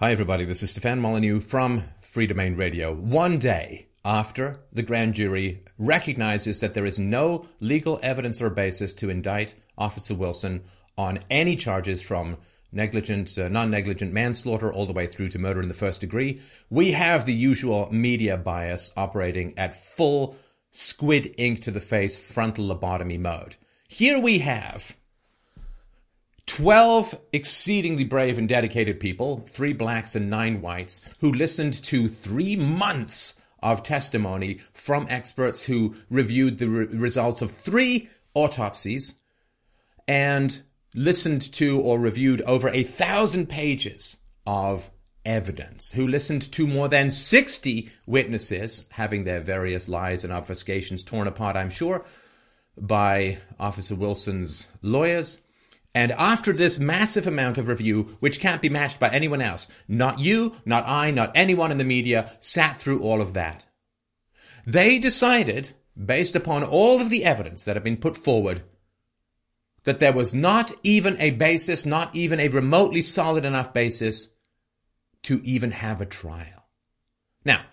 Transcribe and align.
Hi, 0.00 0.12
everybody. 0.12 0.44
This 0.44 0.62
is 0.62 0.70
Stefan 0.70 1.00
Molyneux 1.00 1.40
from 1.40 1.82
Freedomain 2.04 2.56
Radio. 2.56 2.94
One 2.94 3.36
day 3.36 3.88
after 4.04 4.60
the 4.72 4.84
grand 4.84 5.14
jury 5.14 5.64
recognizes 5.76 6.60
that 6.60 6.74
there 6.74 6.86
is 6.86 7.00
no 7.00 7.46
legal 7.58 7.98
evidence 8.00 8.40
or 8.40 8.48
basis 8.48 8.92
to 8.92 9.10
indict 9.10 9.56
Officer 9.76 10.14
Wilson 10.14 10.62
on 10.96 11.18
any 11.30 11.56
charges 11.56 12.00
from 12.00 12.36
negligent, 12.70 13.36
uh, 13.36 13.48
non-negligent 13.48 14.12
manslaughter 14.12 14.72
all 14.72 14.86
the 14.86 14.92
way 14.92 15.08
through 15.08 15.30
to 15.30 15.38
murder 15.40 15.60
in 15.60 15.66
the 15.66 15.74
first 15.74 16.00
degree, 16.00 16.40
we 16.70 16.92
have 16.92 17.26
the 17.26 17.34
usual 17.34 17.88
media 17.90 18.36
bias 18.36 18.92
operating 18.96 19.52
at 19.58 19.74
full 19.74 20.36
squid 20.70 21.34
ink 21.38 21.60
to 21.62 21.72
the 21.72 21.80
face 21.80 22.16
frontal 22.16 22.68
lobotomy 22.68 23.18
mode. 23.18 23.56
Here 23.88 24.20
we 24.20 24.38
have 24.38 24.94
12 26.48 27.18
exceedingly 27.32 28.04
brave 28.04 28.38
and 28.38 28.48
dedicated 28.48 28.98
people, 28.98 29.44
three 29.46 29.72
blacks 29.72 30.16
and 30.16 30.28
nine 30.28 30.60
whites, 30.60 31.00
who 31.20 31.30
listened 31.30 31.74
to 31.84 32.08
three 32.08 32.56
months 32.56 33.34
of 33.62 33.82
testimony 33.82 34.58
from 34.72 35.06
experts 35.10 35.62
who 35.62 35.94
reviewed 36.10 36.58
the 36.58 36.68
re- 36.68 36.86
results 36.86 37.42
of 37.42 37.50
three 37.50 38.08
autopsies 38.34 39.16
and 40.06 40.62
listened 40.94 41.42
to 41.42 41.80
or 41.80 41.98
reviewed 41.98 42.40
over 42.42 42.68
a 42.70 42.82
thousand 42.82 43.48
pages 43.48 44.16
of 44.46 44.90
evidence, 45.24 45.92
who 45.92 46.08
listened 46.08 46.50
to 46.52 46.66
more 46.66 46.88
than 46.88 47.10
60 47.10 47.90
witnesses 48.06 48.86
having 48.90 49.24
their 49.24 49.40
various 49.40 49.88
lies 49.88 50.24
and 50.24 50.32
obfuscations 50.32 51.04
torn 51.04 51.28
apart, 51.28 51.56
I'm 51.56 51.70
sure, 51.70 52.06
by 52.76 53.38
Officer 53.60 53.94
Wilson's 53.94 54.68
lawyers 54.82 55.40
and 55.98 56.12
after 56.12 56.52
this 56.52 56.78
massive 56.78 57.26
amount 57.26 57.58
of 57.58 57.66
review, 57.66 58.16
which 58.20 58.38
can't 58.38 58.62
be 58.62 58.68
matched 58.68 59.00
by 59.00 59.08
anyone 59.08 59.42
else, 59.42 59.66
not 59.88 60.20
you, 60.20 60.54
not 60.64 60.86
I, 60.86 61.10
not 61.10 61.32
anyone 61.34 61.72
in 61.72 61.78
the 61.78 61.82
media 61.82 62.36
sat 62.38 62.80
through 62.80 63.00
all 63.00 63.20
of 63.20 63.34
that. 63.34 63.66
They 64.64 65.00
decided, 65.00 65.70
based 65.96 66.36
upon 66.36 66.62
all 66.62 67.00
of 67.00 67.10
the 67.10 67.24
evidence 67.24 67.64
that 67.64 67.74
had 67.74 67.82
been 67.82 67.96
put 67.96 68.16
forward, 68.16 68.62
that 69.82 69.98
there 69.98 70.12
was 70.12 70.32
not 70.32 70.70
even 70.84 71.20
a 71.20 71.30
basis, 71.30 71.84
not 71.84 72.14
even 72.14 72.38
a 72.38 72.46
remotely 72.46 73.02
solid 73.02 73.44
enough 73.44 73.72
basis 73.72 74.36
to 75.24 75.40
even 75.42 75.72
have 75.72 76.00
a 76.00 76.06
trial. 76.06 76.68
Now, 77.44 77.64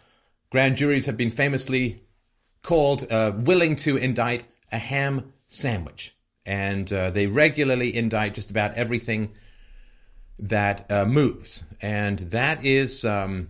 grand 0.50 0.78
juries 0.78 1.06
have 1.06 1.16
been 1.16 1.30
famously 1.30 2.02
called 2.64 3.06
uh, 3.12 3.34
willing 3.36 3.76
to 3.76 3.98
indict 3.98 4.46
a 4.72 4.80
ham 4.80 5.32
sandwich 5.48 6.16
and 6.46 6.92
uh, 6.92 7.10
they 7.10 7.28
regularly 7.28 7.96
indict 7.96 8.36
just 8.36 8.52
about 8.52 8.76
everything 8.76 9.32
that 10.40 10.90
uh, 10.92 11.06
moves, 11.06 11.64
and 11.82 12.20
that 12.20 12.64
is 12.64 13.06
um, 13.06 13.50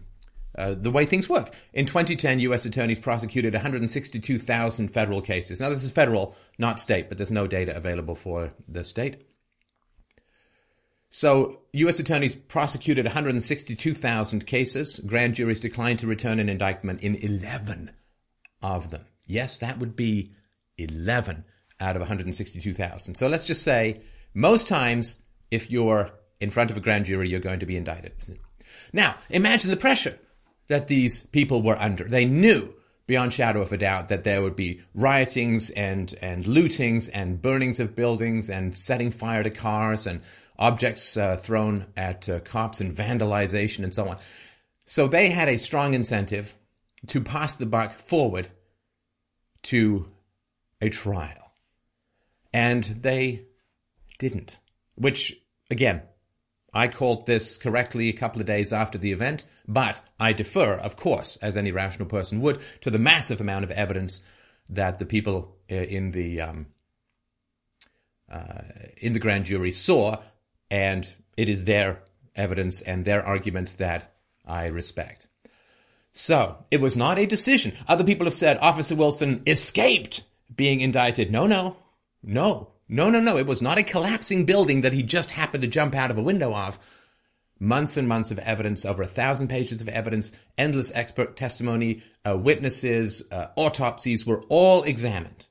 uh, 0.58 0.76
the 0.76 0.92
way 0.92 1.06
things 1.06 1.28
work. 1.28 1.54
In 1.74 1.86
2010, 1.86 2.40
U.S. 2.40 2.66
attorneys 2.66 3.00
prosecuted 3.00 3.54
162,000 3.54 4.88
federal 4.90 5.22
cases. 5.22 5.60
Now, 5.60 5.70
this 5.70 5.84
is 5.84 5.92
federal, 5.92 6.36
not 6.58 6.80
state, 6.80 7.10
but 7.10 7.18
there's 7.18 7.32
no 7.32 7.48
data 7.48 7.76
available 7.76 8.16
for 8.16 8.54
the 8.68 8.84
state. 8.84 9.26
So, 11.10 11.62
U.S. 11.74 12.00
attorneys 12.00 12.36
prosecuted 12.36 13.06
162,000 13.06 14.46
cases. 14.46 15.00
Grand 15.00 15.36
juries 15.36 15.60
declined 15.60 16.00
to 16.00 16.08
return 16.08 16.40
an 16.40 16.50
indictment 16.50 17.02
in 17.02 17.16
11 17.16 17.92
of 18.62 18.92
them. 18.92 19.06
Yes, 19.26 19.58
that 19.58 19.80
would 19.80 19.96
be 19.96 20.32
11 20.78 21.46
out 21.80 21.96
of 21.96 22.02
162,000. 22.02 23.16
So 23.16 23.28
let's 23.28 23.46
just 23.46 23.64
say 23.64 24.02
most 24.34 24.68
times 24.68 25.18
if 25.52 25.70
you're 25.70 26.12
in 26.40 26.50
front 26.50 26.72
of 26.72 26.78
a 26.78 26.82
grand 26.82 27.06
jury, 27.06 27.30
you're 27.30 27.40
going 27.40 27.60
to 27.60 27.66
be 27.66 27.78
indicted. 27.78 28.14
Now, 28.94 29.16
imagine 29.30 29.70
the 29.70 29.78
pressure 29.78 30.18
that 30.68 30.88
these 30.88 31.24
people 31.28 31.62
were 31.62 31.80
under. 31.80 32.06
They 32.06 32.26
knew 32.26 32.74
beyond 33.08 33.34
shadow 33.34 33.62
of 33.62 33.72
a 33.72 33.78
doubt 33.78 34.10
that 34.10 34.24
there 34.24 34.42
would 34.42 34.56
be 34.56 34.82
riotings 34.94 35.70
and, 35.72 36.14
and 36.22 36.46
lootings 36.46 37.10
and 37.14 37.42
burnings 37.42 37.80
of 37.80 37.96
buildings 37.96 38.50
and 38.50 38.76
setting 38.76 39.12
fire 39.12 39.44
to 39.44 39.50
cars 39.50 40.08
and 40.08 40.22
objects 40.58 41.16
uh, 41.18 41.38
thrown 41.38 41.86
at 41.96 42.28
uh, 42.28 42.40
cops 42.40 42.82
and 42.82 42.96
vandalization 42.96 43.84
and 43.84 43.94
so 43.94 44.08
on. 44.08 44.18
So 44.86 45.08
they 45.08 45.30
had 45.30 45.50
a 45.50 45.58
strong 45.58 45.94
incentive 45.94 46.56
to 47.08 47.22
pass 47.22 47.56
the 47.56 47.66
buck 47.66 48.00
forward 48.00 48.50
to 49.64 50.08
a 50.82 50.90
trial. 50.90 51.45
And 52.56 52.86
they 52.86 53.48
didn't. 54.18 54.60
Which, 54.96 55.38
again, 55.70 56.04
I 56.74 56.88
called 56.88 57.26
this 57.26 57.58
correctly 57.58 58.08
a 58.08 58.14
couple 58.14 58.40
of 58.40 58.48
days 58.48 58.72
after 58.72 58.98
the 58.98 59.12
event, 59.12 59.44
but 59.68 60.00
I 60.22 60.32
defer, 60.32 60.76
of 60.76 60.96
course, 60.96 61.36
as 61.42 61.58
any 61.58 61.74
rational 61.74 62.08
person 62.08 62.40
would, 62.40 62.62
to 62.80 62.90
the 62.90 62.98
massive 62.98 63.42
amount 63.42 63.66
of 63.66 63.72
evidence 63.72 64.22
that 64.70 65.00
the 65.00 65.06
people 65.06 65.58
uh, 65.70 65.76
in 65.76 66.12
the 66.12 66.40
um, 66.40 66.68
uh, 68.32 68.62
in 68.96 69.12
the 69.12 69.20
grand 69.20 69.44
jury 69.44 69.74
saw, 69.74 70.16
and 70.72 71.14
it 71.36 71.50
is 71.50 71.66
their 71.66 72.04
evidence 72.38 72.80
and 72.80 73.04
their 73.04 73.22
arguments 73.22 73.74
that 73.74 74.16
I 74.46 74.68
respect. 74.68 75.28
So 76.14 76.64
it 76.72 76.80
was 76.80 76.96
not 76.96 77.20
a 77.20 77.26
decision. 77.26 77.74
Other 77.86 78.06
people 78.06 78.28
have 78.28 78.34
said 78.34 78.60
Officer 78.62 78.96
Wilson 78.96 79.44
escaped 79.46 80.24
being 80.56 80.80
indicted. 80.80 81.32
No, 81.32 81.48
no, 81.48 81.76
no, 82.26 82.74
no, 82.88 83.10
no, 83.10 83.20
no. 83.20 83.38
It 83.38 83.46
was 83.46 83.62
not 83.62 83.78
a 83.78 83.84
collapsing 83.84 84.46
building 84.46 84.82
that 84.82 84.94
he 84.94 85.04
just 85.04 85.30
happened 85.30 85.62
to 85.62 85.68
jump 85.68 85.96
out 85.96 86.12
of 86.12 86.18
a 86.18 86.24
window 86.24 86.54
of. 86.54 86.80
Months 87.60 87.96
and 87.96 88.08
months 88.08 88.32
of 88.32 88.40
evidence, 88.40 88.84
over 88.84 89.04
a 89.04 89.08
thousand 89.08 89.48
pages 89.48 89.80
of 89.80 89.88
evidence, 89.88 90.32
endless 90.58 90.92
expert 90.94 91.38
testimony, 91.38 92.04
uh, 92.26 92.38
witnesses, 92.38 93.24
uh, 93.32 93.48
autopsies 93.56 94.26
were 94.26 94.42
all 94.50 94.84
examined. 94.84 95.48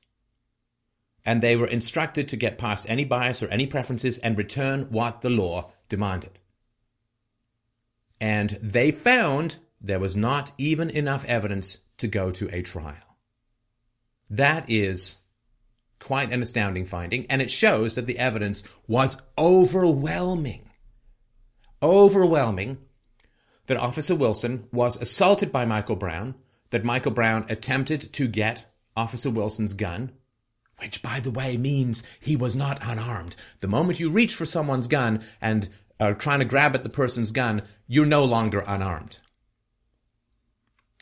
And 1.25 1.41
they 1.41 1.55
were 1.55 1.65
instructed 1.65 2.27
to 2.27 2.37
get 2.37 2.59
past 2.59 2.85
any 2.87 3.05
bias 3.05 3.41
or 3.41 3.47
any 3.47 3.65
preferences 3.65 4.19
and 4.19 4.37
return 4.37 4.87
what 4.91 5.21
the 5.21 5.31
law 5.31 5.71
demanded. 5.89 6.39
And 8.21 8.59
they 8.61 8.91
found 8.91 9.57
there 9.81 9.99
was 9.99 10.15
not 10.15 10.51
even 10.57 10.89
enough 10.89 11.25
evidence 11.25 11.79
to 11.97 12.07
go 12.07 12.31
to 12.31 12.53
a 12.53 12.61
trial. 12.61 13.17
That 14.29 14.69
is 14.69 15.17
quite 15.99 16.31
an 16.31 16.41
astounding 16.41 16.85
finding, 16.85 17.25
and 17.27 17.41
it 17.41 17.51
shows 17.51 17.95
that 17.95 18.05
the 18.05 18.19
evidence 18.19 18.63
was 18.87 19.21
overwhelming. 19.37 20.69
Overwhelming 21.81 22.77
that 23.67 23.77
Officer 23.77 24.15
Wilson 24.15 24.67
was 24.71 24.95
assaulted 24.97 25.51
by 25.51 25.65
Michael 25.65 25.95
Brown, 25.95 26.35
that 26.69 26.83
Michael 26.83 27.11
Brown 27.11 27.45
attempted 27.49 28.13
to 28.13 28.27
get 28.27 28.71
Officer 28.95 29.29
Wilson's 29.29 29.73
gun, 29.73 30.11
which, 30.77 31.01
by 31.01 31.19
the 31.19 31.31
way, 31.31 31.57
means 31.57 32.03
he 32.19 32.35
was 32.35 32.55
not 32.55 32.79
unarmed. 32.81 33.35
The 33.61 33.67
moment 33.67 33.99
you 33.99 34.09
reach 34.09 34.35
for 34.35 34.45
someone's 34.45 34.87
gun 34.87 35.23
and 35.41 35.69
are 35.99 36.13
trying 36.13 36.39
to 36.39 36.45
grab 36.45 36.75
at 36.75 36.83
the 36.83 36.89
person's 36.89 37.31
gun, 37.31 37.63
you're 37.87 38.05
no 38.05 38.25
longer 38.25 38.63
unarmed. 38.67 39.19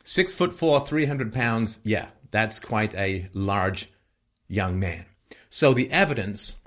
Six 0.04 0.34
foot 0.34 0.54
four, 0.54 0.86
300 0.86 1.34
pounds, 1.34 1.80
yeah, 1.84 2.10
that's 2.32 2.60
quite 2.60 2.94
a 2.96 3.30
large 3.34 3.90
young 4.48 4.80
man. 4.80 5.06
So 5.50 5.74
the 5.74 5.92
evidence 5.92 6.58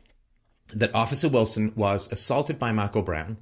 that 0.74 0.94
Officer 0.94 1.28
Wilson 1.28 1.72
was 1.76 2.10
assaulted 2.10 2.58
by 2.58 2.72
Michael 2.72 3.02
Brown, 3.02 3.38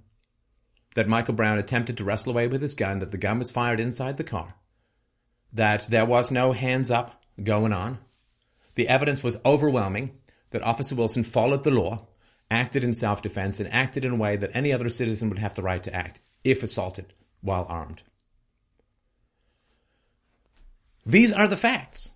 that 0.94 1.08
Michael 1.08 1.34
Brown 1.34 1.58
attempted 1.58 1.96
to 1.96 2.04
wrestle 2.04 2.32
away 2.32 2.46
with 2.46 2.60
his 2.60 2.74
gun, 2.74 2.98
that 2.98 3.10
the 3.10 3.18
gun 3.18 3.38
was 3.38 3.50
fired 3.50 3.80
inside 3.80 4.16
the 4.16 4.24
car, 4.24 4.54
that 5.52 5.86
there 5.88 6.04
was 6.04 6.30
no 6.30 6.52
hands 6.52 6.90
up 6.90 7.22
going 7.42 7.72
on. 7.72 7.98
The 8.74 8.88
evidence 8.88 9.22
was 9.22 9.38
overwhelming 9.44 10.18
that 10.50 10.62
Officer 10.62 10.94
Wilson 10.94 11.24
followed 11.24 11.64
the 11.64 11.70
law, 11.70 12.06
acted 12.50 12.84
in 12.84 12.92
self 12.92 13.22
defense, 13.22 13.58
and 13.58 13.72
acted 13.72 14.04
in 14.04 14.12
a 14.12 14.16
way 14.16 14.36
that 14.36 14.54
any 14.54 14.72
other 14.72 14.88
citizen 14.88 15.28
would 15.28 15.38
have 15.38 15.54
the 15.54 15.62
right 15.62 15.82
to 15.82 15.94
act 15.94 16.20
if 16.44 16.62
assaulted 16.62 17.12
while 17.40 17.66
armed. 17.68 18.02
These 21.06 21.32
are 21.32 21.48
the 21.48 21.56
facts. 21.56 22.12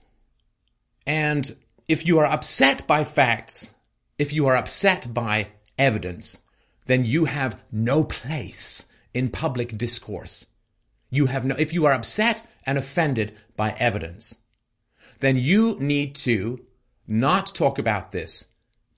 And 1.07 1.57
if 1.89 2.07
you 2.07 2.19
are 2.19 2.27
upset 2.27 2.87
by 2.87 3.03
facts, 3.03 3.73
if 4.19 4.33
you 4.33 4.47
are 4.47 4.57
upset 4.57 5.13
by 5.15 5.49
evidence, 5.79 6.39
then 6.85 7.05
you 7.05 7.25
have 7.25 7.61
no 7.73 8.05
place 8.05 8.85
in 9.15 9.31
public 9.31 9.77
discourse. 9.79 10.47
You 11.11 11.27
have 11.27 11.47
no, 11.47 11.55
if 11.57 11.73
you 11.73 11.87
are 11.87 11.95
upset 11.95 12.47
and 12.67 12.77
offended 12.77 13.35
by 13.57 13.71
evidence, 13.79 14.37
then 15.21 15.37
you 15.37 15.79
need 15.81 16.15
to 16.17 16.65
not 17.07 17.55
talk 17.55 17.79
about 17.79 18.13
this 18.13 18.49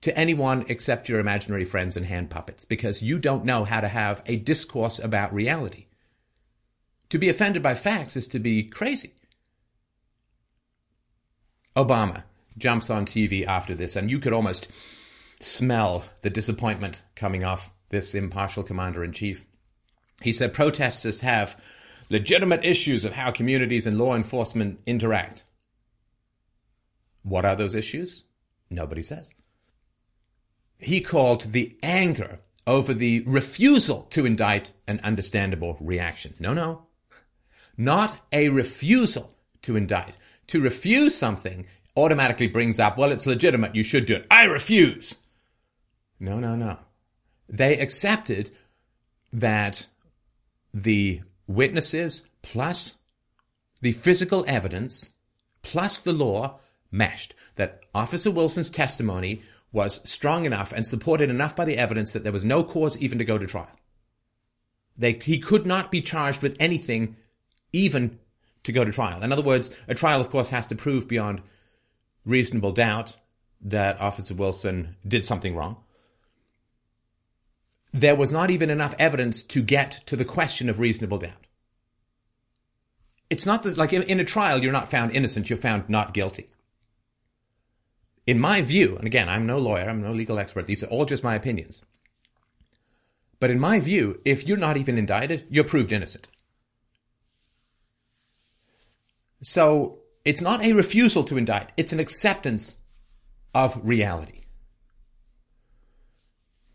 to 0.01 0.17
anyone 0.17 0.65
except 0.67 1.07
your 1.07 1.19
imaginary 1.19 1.63
friends 1.63 1.95
and 1.95 2.05
hand 2.05 2.29
puppets 2.29 2.65
because 2.65 3.01
you 3.01 3.17
don't 3.17 3.45
know 3.45 3.63
how 3.63 3.79
to 3.79 3.87
have 3.87 4.21
a 4.25 4.35
discourse 4.35 4.99
about 4.99 5.33
reality. 5.33 5.85
To 7.09 7.17
be 7.17 7.29
offended 7.29 7.63
by 7.63 7.75
facts 7.75 8.17
is 8.17 8.27
to 8.29 8.39
be 8.39 8.63
crazy. 8.63 9.13
Obama 11.77 12.23
jumps 12.57 12.89
on 12.89 13.05
TV 13.05 13.45
after 13.45 13.75
this, 13.75 13.95
and 13.95 14.09
you 14.09 14.19
could 14.19 14.33
almost 14.33 14.67
smell 15.39 16.05
the 16.21 16.29
disappointment 16.29 17.03
coming 17.15 17.43
off 17.43 17.71
this 17.89 18.15
impartial 18.15 18.63
commander 18.63 19.03
in 19.03 19.11
chief. 19.11 19.45
He 20.21 20.33
said 20.33 20.53
protesters 20.53 21.21
have 21.21 21.59
legitimate 22.09 22.65
issues 22.65 23.05
of 23.05 23.13
how 23.13 23.31
communities 23.31 23.87
and 23.87 23.97
law 23.97 24.15
enforcement 24.15 24.79
interact. 24.85 25.45
What 27.23 27.45
are 27.45 27.55
those 27.55 27.75
issues? 27.75 28.23
Nobody 28.69 29.01
says. 29.01 29.31
He 30.77 31.01
called 31.01 31.51
the 31.51 31.77
anger 31.83 32.39
over 32.65 32.93
the 32.93 33.21
refusal 33.25 34.03
to 34.11 34.25
indict 34.25 34.73
an 34.87 34.99
understandable 35.03 35.77
reaction. 35.79 36.33
No, 36.39 36.53
no. 36.53 36.87
Not 37.77 38.19
a 38.31 38.49
refusal 38.49 39.35
to 39.63 39.75
indict. 39.75 40.17
To 40.47 40.61
refuse 40.61 41.15
something 41.15 41.65
automatically 41.95 42.47
brings 42.47 42.79
up, 42.79 42.97
well, 42.97 43.11
it's 43.11 43.25
legitimate, 43.25 43.75
you 43.75 43.83
should 43.83 44.05
do 44.05 44.15
it. 44.15 44.27
I 44.31 44.43
refuse. 44.43 45.17
No, 46.19 46.39
no, 46.39 46.55
no. 46.55 46.77
They 47.49 47.77
accepted 47.79 48.51
that 49.33 49.87
the 50.73 51.21
witnesses 51.47 52.27
plus 52.41 52.95
the 53.81 53.91
physical 53.91 54.45
evidence 54.47 55.09
plus 55.63 55.97
the 55.97 56.13
law 56.13 56.59
meshed. 56.91 57.33
That 57.55 57.81
Officer 57.93 58.31
Wilson's 58.31 58.69
testimony 58.69 59.41
was 59.71 60.01
strong 60.09 60.45
enough 60.45 60.71
and 60.71 60.85
supported 60.85 61.29
enough 61.29 61.55
by 61.55 61.65
the 61.65 61.77
evidence 61.77 62.11
that 62.11 62.23
there 62.23 62.31
was 62.31 62.45
no 62.45 62.63
cause 62.63 62.97
even 62.97 63.17
to 63.17 63.25
go 63.25 63.37
to 63.37 63.47
trial. 63.47 63.69
They, 64.97 65.13
he 65.13 65.39
could 65.39 65.65
not 65.65 65.91
be 65.91 66.01
charged 66.01 66.41
with 66.41 66.55
anything 66.59 67.15
even 67.73 68.19
to 68.63 68.71
go 68.71 68.83
to 68.83 68.91
trial. 68.91 69.23
In 69.23 69.31
other 69.31 69.41
words, 69.41 69.71
a 69.87 69.95
trial, 69.95 70.21
of 70.21 70.29
course, 70.29 70.49
has 70.49 70.67
to 70.67 70.75
prove 70.75 71.07
beyond 71.07 71.41
reasonable 72.25 72.71
doubt 72.71 73.17
that 73.61 73.99
Officer 73.99 74.33
Wilson 74.33 74.95
did 75.07 75.25
something 75.25 75.55
wrong. 75.55 75.77
There 77.93 78.15
was 78.15 78.31
not 78.31 78.49
even 78.49 78.69
enough 78.69 78.95
evidence 78.97 79.41
to 79.43 79.61
get 79.61 80.01
to 80.05 80.15
the 80.15 80.25
question 80.25 80.69
of 80.69 80.79
reasonable 80.79 81.17
doubt. 81.17 81.45
It's 83.29 83.45
not 83.45 83.63
this, 83.63 83.77
like 83.77 83.93
in, 83.93 84.03
in 84.03 84.19
a 84.19 84.25
trial, 84.25 84.61
you're 84.61 84.71
not 84.71 84.89
found 84.89 85.11
innocent, 85.11 85.49
you're 85.49 85.57
found 85.57 85.89
not 85.89 86.13
guilty. 86.13 86.49
In 88.27 88.39
my 88.39 88.61
view, 88.61 88.97
and 88.97 89.07
again, 89.07 89.29
I'm 89.29 89.45
no 89.45 89.57
lawyer, 89.57 89.89
I'm 89.89 90.01
no 90.01 90.11
legal 90.11 90.37
expert, 90.37 90.67
these 90.67 90.83
are 90.83 90.87
all 90.87 91.05
just 91.05 91.23
my 91.23 91.35
opinions. 91.35 91.81
But 93.39 93.49
in 93.49 93.59
my 93.59 93.79
view, 93.79 94.19
if 94.23 94.45
you're 94.45 94.57
not 94.57 94.77
even 94.77 94.97
indicted, 94.97 95.47
you're 95.49 95.63
proved 95.63 95.91
innocent. 95.91 96.27
So 99.41 100.00
it's 100.23 100.41
not 100.41 100.63
a 100.63 100.73
refusal 100.73 101.23
to 101.25 101.37
indict, 101.37 101.71
it's 101.77 101.93
an 101.93 101.99
acceptance 101.99 102.75
of 103.53 103.79
reality. 103.83 104.41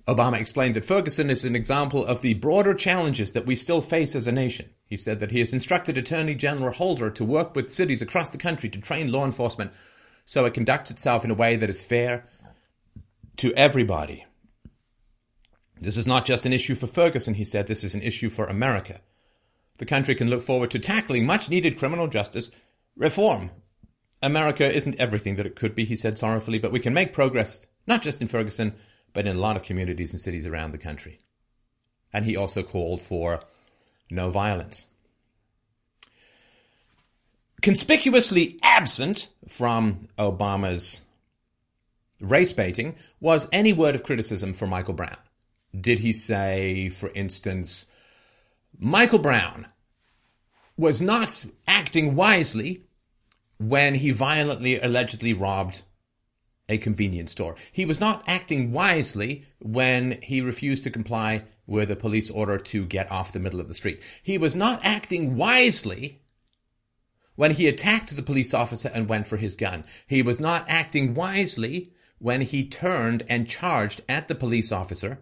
Obama 0.09 0.41
explained 0.41 0.77
that 0.77 0.85
Ferguson 0.85 1.31
is 1.31 1.45
an 1.45 1.57
example 1.57 2.05
of 2.07 2.21
the 2.21 2.35
broader 2.35 2.75
challenges 2.75 3.33
that 3.33 3.47
we 3.47 3.57
still 3.57 3.83
face 3.83 4.15
as 4.15 4.29
a 4.29 4.33
nation. 4.33 4.71
He 4.87 4.97
said 4.97 5.19
that 5.19 5.33
he 5.33 5.41
has 5.41 5.53
instructed 5.53 5.99
Attorney 5.99 6.37
General 6.37 6.73
Holder 6.73 7.11
to 7.11 7.25
work 7.25 7.57
with 7.57 7.75
cities 7.75 8.03
across 8.03 8.31
the 8.31 8.39
country 8.39 8.69
to 8.69 8.81
train 8.81 9.11
law 9.11 9.25
enforcement 9.25 9.73
so 10.25 10.45
it 10.45 10.55
conducts 10.55 10.93
itself 10.93 11.25
in 11.25 11.31
a 11.33 11.35
way 11.35 11.57
that 11.57 11.71
is 11.71 11.85
fair 11.85 12.29
to 13.39 13.53
everybody. 13.55 14.25
This 15.81 15.97
is 15.97 16.07
not 16.07 16.25
just 16.25 16.47
an 16.47 16.53
issue 16.53 16.77
for 16.77 16.87
Ferguson, 16.87 17.35
he 17.35 17.45
said, 17.45 17.67
this 17.67 17.85
is 17.85 17.95
an 17.95 18.03
issue 18.03 18.31
for 18.31 18.47
America. 18.47 19.01
The 19.79 19.87
country 19.87 20.15
can 20.15 20.31
look 20.31 20.43
forward 20.43 20.71
to 20.71 20.79
tackling 20.79 21.27
much 21.27 21.51
needed 21.51 21.79
criminal 21.79 22.07
justice 22.07 22.51
reform. 22.97 23.51
America 24.23 24.71
isn't 24.73 24.99
everything 24.99 25.37
that 25.37 25.47
it 25.47 25.57
could 25.57 25.75
be, 25.75 25.85
he 25.85 25.97
said 25.97 26.19
sorrowfully, 26.19 26.59
but 26.59 26.73
we 26.73 26.81
can 26.81 26.95
make 26.95 27.13
progress, 27.13 27.67
not 27.87 28.03
just 28.03 28.23
in 28.23 28.29
Ferguson, 28.29 28.75
but 29.13 29.27
in 29.27 29.37
a 29.37 29.41
lot 29.41 29.57
of 29.57 29.63
communities 29.63 30.13
and 30.13 30.21
cities 30.21 30.47
around 30.47 30.73
the 30.73 30.79
country. 30.79 31.19
And 32.13 32.25
he 32.25 32.37
also 32.37 32.63
called 32.63 33.03
for 33.03 33.41
no 34.11 34.31
violence. 34.31 34.87
Conspicuously 37.63 38.59
absent 38.63 39.29
from 39.49 40.09
Obama's 40.19 41.03
race 42.21 42.53
baiting 42.53 42.97
was 43.21 43.49
any 43.53 43.73
word 43.73 43.95
of 43.95 44.03
criticism 44.03 44.55
for 44.55 44.67
Michael 44.67 44.95
Brown. 44.95 45.17
Did 45.79 45.99
he 45.99 46.13
say, 46.13 46.89
for 46.89 47.11
instance, 47.15 47.87
Michael 48.79 49.19
Brown 49.19 49.67
was 50.77 51.01
not 51.01 51.47
acting 51.67 52.15
wisely 52.15 52.86
when 53.59 53.97
he 53.97 54.11
violently 54.11 54.79
allegedly 54.81 55.33
robbed 55.33 55.83
a 56.69 56.79
convenience 56.79 57.33
store. 57.33 57.57
He 57.73 57.85
was 57.85 58.01
not 58.01 58.25
acting 58.27 58.73
wisely 58.73 59.47
when 59.61 60.21
he 60.23 60.41
refused 60.41 60.85
to 60.85 60.91
comply 60.91 61.45
with 61.67 61.91
a 61.91 61.97
police 61.97 62.31
order 62.31 62.59
to 62.59 62.85
get 62.85 63.11
off 63.11 63.33
the 63.33 63.39
middle 63.39 63.61
of 63.61 63.69
the 63.69 63.75
street. 63.75 64.01
He 64.23 64.39
was 64.39 64.57
not 64.57 64.85
acting 64.85 65.37
wisely 65.37 66.21
when 67.37 67.53
he 67.53 67.69
attacked 67.69 68.15
the 68.15 68.23
police 68.23 68.53
officer 68.53 68.91
and 68.93 69.09
went 69.09 69.27
for 69.27 69.37
his 69.37 69.57
gun. 69.57 69.85
He 70.07 70.23
was 70.23 70.41
not 70.41 70.65
acting 70.69 71.15
wisely 71.15 71.93
when 72.19 72.41
he 72.41 72.67
turned 72.67 73.25
and 73.29 73.49
charged 73.49 74.01
at 74.09 74.27
the 74.27 74.35
police 74.35 74.73
officer 74.73 75.21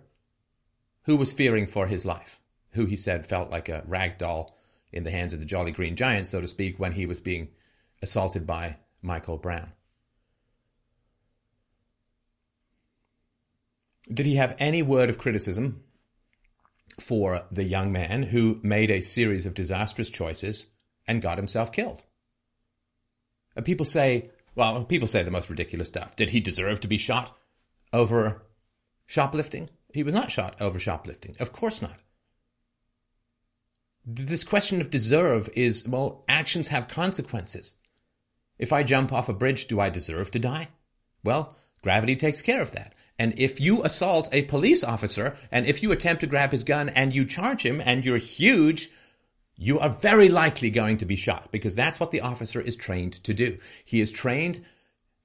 who 1.03 1.17
was 1.17 1.33
fearing 1.33 1.67
for 1.67 1.89
his 1.89 2.05
life, 2.05 2.41
who 2.71 2.87
he 2.87 2.97
said 2.97 3.27
felt 3.27 3.51
like 3.51 3.69
a 3.69 3.83
rag 3.87 4.17
doll 4.17 4.57
in 4.93 5.05
the 5.05 5.11
hands 5.11 5.33
of 5.33 5.41
the 5.41 5.47
Jolly 5.47 5.73
Green 5.73 5.97
Giant, 5.97 6.27
so 6.27 6.41
to 6.41 6.47
speak, 6.47 6.79
when 6.79 6.93
he 6.93 7.05
was 7.05 7.21
being 7.21 7.49
assaulted 8.03 8.47
by 8.47 8.77
Michael 9.03 9.39
Brown. 9.39 9.73
Did 14.13 14.27
he 14.27 14.37
have 14.37 14.55
any 14.59 14.83
word 14.83 15.09
of 15.09 15.19
criticism 15.19 15.83
for 17.01 17.47
the 17.51 17.65
young 17.65 17.91
man 17.91 18.23
who 18.25 18.61
made 18.63 18.91
a 18.91 19.01
series 19.01 19.47
of 19.47 19.55
disastrous 19.55 20.11
choices 20.11 20.67
and 21.07 21.23
got 21.23 21.39
himself 21.39 21.73
killed? 21.73 22.05
And 23.57 23.65
people 23.65 23.87
say, 23.87 24.31
well, 24.55 24.85
people 24.85 25.09
say 25.09 25.23
the 25.23 25.31
most 25.31 25.51
ridiculous 25.51 25.89
stuff. 25.89 26.17
Did 26.17 26.31
he 26.31 26.41
deserve 26.41 26.81
to 26.81 26.89
be 26.89 26.99
shot 26.99 27.37
over 27.93 28.43
shoplifting? 29.07 29.71
He 29.93 30.03
was 30.03 30.15
not 30.15 30.31
shot 30.31 30.61
over 30.61 30.79
shoplifting. 30.79 31.37
Of 31.41 31.53
course 31.53 31.81
not. 31.81 31.99
This 34.05 34.45
question 34.45 34.81
of 34.81 34.91
deserve 34.91 35.49
is, 35.55 35.89
well, 35.89 36.25
actions 36.29 36.69
have 36.69 36.89
consequences. 36.89 37.75
If 38.59 38.73
I 38.73 38.83
jump 38.83 39.13
off 39.13 39.29
a 39.29 39.35
bridge, 39.35 39.67
do 39.67 39.81
I 39.81 39.91
deserve 39.91 40.31
to 40.33 40.39
die? 40.39 40.69
Well, 41.23 41.57
gravity 41.83 42.17
takes 42.17 42.43
care 42.43 42.63
of 42.63 42.73
that. 42.73 42.95
And 43.19 43.39
if 43.39 43.61
you 43.61 43.83
assault 43.83 44.29
a 44.33 44.43
police 44.43 44.83
officer 44.83 45.37
and 45.51 45.67
if 45.67 45.83
you 45.83 45.93
attempt 45.93 46.21
to 46.21 46.27
grab 46.27 46.53
his 46.53 46.65
gun 46.65 46.89
and 46.89 47.15
you 47.15 47.25
charge 47.25 47.65
him 47.65 47.81
and 47.85 48.05
you're 48.05 48.19
huge, 48.19 48.91
you 49.57 49.79
are 49.79 49.89
very 49.89 50.29
likely 50.29 50.71
going 50.71 50.99
to 50.99 51.07
be 51.07 51.17
shot 51.17 51.53
because 51.53 51.77
that's 51.77 52.01
what 52.01 52.11
the 52.11 52.23
officer 52.23 52.61
is 52.61 52.75
trained 52.75 53.23
to 53.25 53.33
do. 53.33 53.59
He 53.85 54.01
is 54.01 54.11
trained 54.11 54.65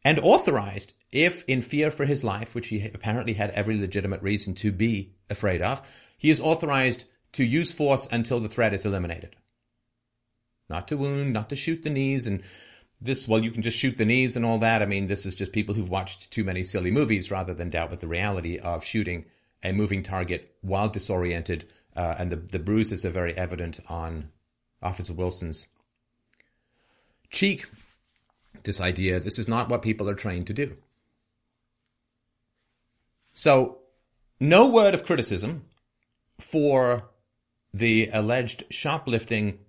and 0.03 0.19
authorized 0.19 0.93
if 1.11 1.43
in 1.45 1.61
fear 1.61 1.91
for 1.91 2.05
his 2.05 2.23
life, 2.23 2.53
which 2.53 2.67
he 2.67 2.85
apparently 2.93 3.33
had 3.33 3.49
every 3.51 3.79
legitimate 3.79 4.21
reason 4.21 4.53
to 4.55 4.71
be 4.71 5.13
afraid 5.29 5.61
of, 5.61 5.81
he 6.17 6.29
is 6.29 6.39
authorized 6.39 7.05
to 7.33 7.43
use 7.43 7.71
force 7.71 8.07
until 8.11 8.39
the 8.39 8.49
threat 8.49 8.73
is 8.73 8.85
eliminated. 8.85 9.35
Not 10.69 10.87
to 10.89 10.97
wound, 10.97 11.33
not 11.33 11.49
to 11.49 11.55
shoot 11.55 11.83
the 11.83 11.89
knees 11.89 12.27
and 12.27 12.43
this, 13.01 13.27
well, 13.27 13.43
you 13.43 13.51
can 13.51 13.61
just 13.61 13.77
shoot 13.77 13.97
the 13.97 14.05
knees 14.05 14.35
and 14.35 14.45
all 14.45 14.57
that. 14.59 14.81
I 14.81 14.85
mean, 14.85 15.07
this 15.07 15.25
is 15.25 15.35
just 15.35 15.53
people 15.53 15.73
who've 15.73 15.89
watched 15.89 16.31
too 16.31 16.43
many 16.43 16.63
silly 16.63 16.91
movies 16.91 17.31
rather 17.31 17.53
than 17.53 17.69
dealt 17.69 17.91
with 17.91 18.01
the 18.01 18.07
reality 18.07 18.57
of 18.57 18.83
shooting 18.83 19.25
a 19.63 19.71
moving 19.71 20.03
target 20.03 20.53
while 20.61 20.89
disoriented. 20.89 21.67
Uh, 21.95 22.15
and 22.17 22.31
the, 22.31 22.35
the 22.35 22.59
bruises 22.59 23.05
are 23.05 23.09
very 23.09 23.35
evident 23.37 23.79
on 23.87 24.29
Officer 24.81 25.13
Wilson's 25.13 25.67
cheek. 27.29 27.67
This 28.63 28.81
idea, 28.81 29.19
this 29.19 29.39
is 29.39 29.47
not 29.47 29.69
what 29.69 29.81
people 29.81 30.09
are 30.09 30.15
trained 30.15 30.47
to 30.47 30.53
do. 30.53 30.75
So, 33.33 33.77
no 34.41 34.67
word 34.67 34.93
of 34.93 35.05
criticism 35.05 35.65
for 36.37 37.05
the 37.73 38.09
alleged 38.11 38.65
shoplifting, 38.69 39.59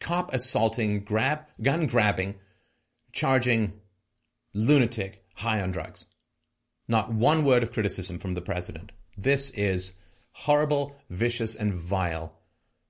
cop 0.00 0.32
assaulting, 0.32 1.04
grab, 1.04 1.40
gun 1.60 1.86
grabbing 1.86 2.36
charging 3.12 3.72
lunatic 4.54 5.24
high 5.34 5.60
on 5.60 5.70
drugs. 5.70 6.06
Not 6.88 7.12
one 7.12 7.44
word 7.44 7.62
of 7.62 7.72
criticism 7.72 8.18
from 8.18 8.34
the 8.34 8.40
president. 8.40 8.92
This 9.16 9.50
is 9.50 9.94
horrible, 10.32 10.96
vicious, 11.08 11.54
and 11.54 11.74
vile 11.74 12.32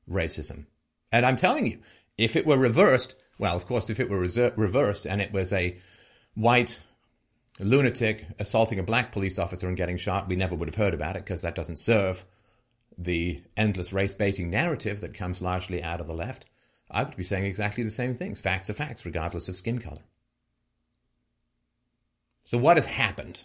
racism. 0.08 0.66
And 1.12 1.26
I'm 1.26 1.36
telling 1.36 1.66
you, 1.66 1.78
if 2.16 2.36
it 2.36 2.46
were 2.46 2.56
reversed, 2.56 3.14
well, 3.38 3.56
of 3.56 3.66
course, 3.66 3.90
if 3.90 4.00
it 4.00 4.10
were 4.10 4.18
reversed 4.56 5.06
and 5.06 5.20
it 5.20 5.32
was 5.32 5.52
a 5.52 5.78
white 6.34 6.80
lunatic 7.58 8.26
assaulting 8.38 8.78
a 8.78 8.82
black 8.82 9.12
police 9.12 9.38
officer 9.38 9.68
and 9.68 9.76
getting 9.76 9.96
shot, 9.96 10.28
we 10.28 10.36
never 10.36 10.54
would 10.54 10.68
have 10.68 10.74
heard 10.76 10.94
about 10.94 11.16
it 11.16 11.24
because 11.24 11.42
that 11.42 11.54
doesn't 11.54 11.78
serve 11.78 12.24
the 12.96 13.42
endless 13.56 13.92
race 13.92 14.14
baiting 14.14 14.50
narrative 14.50 15.00
that 15.00 15.14
comes 15.14 15.42
largely 15.42 15.82
out 15.82 16.00
of 16.00 16.06
the 16.06 16.14
left. 16.14 16.44
I 16.90 17.04
would 17.04 17.16
be 17.16 17.22
saying 17.22 17.44
exactly 17.44 17.84
the 17.84 17.90
same 17.90 18.14
things. 18.14 18.40
Facts 18.40 18.68
are 18.70 18.74
facts, 18.74 19.06
regardless 19.06 19.48
of 19.48 19.56
skin 19.56 19.78
color. 19.78 20.02
So, 22.44 22.58
what 22.58 22.76
has 22.76 22.86
happened 22.86 23.44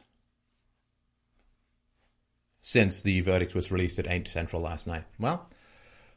since 2.61 3.01
the 3.01 3.21
verdict 3.21 3.53
was 3.53 3.71
released 3.71 3.99
at 3.99 4.07
8 4.07 4.27
Central 4.27 4.61
last 4.61 4.87
night? 4.87 5.03
Well, 5.19 5.47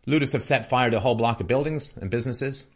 Looters 0.08 0.32
have 0.32 0.42
set 0.42 0.70
fire 0.70 0.90
to 0.90 0.97
a 0.97 1.00
whole 1.00 1.16
block 1.16 1.38
of 1.38 1.47
buildings 1.47 1.92
and 2.00 2.08
businesses, 2.08 2.66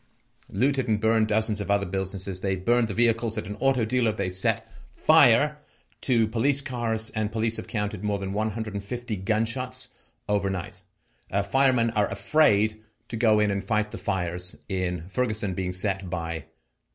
looted 0.51 0.87
and 0.87 1.01
burned 1.01 1.29
dozens 1.29 1.63
of 1.63 1.71
other 1.71 1.87
businesses. 1.87 2.43
They 2.43 2.57
burned 2.57 2.89
the 2.89 2.95
vehicles 2.95 3.39
at 3.39 3.47
an 3.47 3.57
auto 3.59 3.87
dealer. 3.87 4.13
They 4.13 4.29
set 4.29 4.71
fire 4.93 5.59
to 6.03 6.29
police 6.29 6.61
cars, 6.61 7.09
and 7.09 7.33
police 7.33 7.57
have 7.57 7.69
counted 7.69 8.05
more 8.05 8.19
than 8.19 8.35
150 8.35 9.17
gunshots 9.17 9.89
overnight. 10.29 10.83
Uh, 11.31 11.43
firemen 11.43 11.89
are 11.93 12.11
afraid 12.11 12.83
to 13.13 13.17
go 13.19 13.41
in 13.41 13.51
and 13.51 13.63
fight 13.63 13.91
the 13.91 13.99
fires 13.99 14.57
in 14.71 15.07
Ferguson 15.11 15.53
being 15.53 15.75
set 15.75 16.09
by 16.09 16.47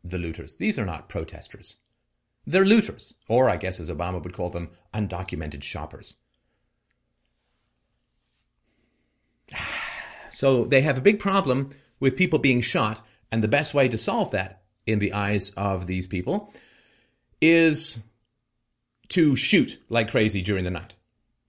the 0.04 0.18
looters. 0.18 0.56
These 0.56 0.80
are 0.80 0.86
not 0.86 1.10
protesters. 1.10 1.78
They're 2.48 2.66
looters, 2.66 3.14
or 3.28 3.52
I 3.52 3.58
guess 3.58 3.80
as 3.80 3.88
Obama 3.88 4.24
would 4.24 4.34
call 4.34 4.50
them, 4.50 4.72
undocumented 4.94 5.62
shoppers. 5.62 6.18
So 10.30 10.66
they 10.66 10.82
have 10.82 11.00
a 11.00 11.02
big 11.02 11.20
problem 11.20 11.72
with 12.00 12.16
people 12.16 12.38
being 12.38 12.62
shot, 12.62 13.02
and 13.32 13.44
the 13.44 13.48
best 13.48 13.74
way 13.74 13.88
to 13.88 13.98
solve 13.98 14.30
that, 14.32 14.62
in 14.86 15.00
the 15.00 15.14
eyes 15.14 15.50
of 15.58 15.88
these 15.88 16.06
people, 16.06 16.54
is 17.42 18.00
to 19.08 19.36
shoot 19.36 19.82
like 19.90 20.12
crazy 20.12 20.44
during 20.44 20.64
the 20.64 20.70
night. 20.70 20.94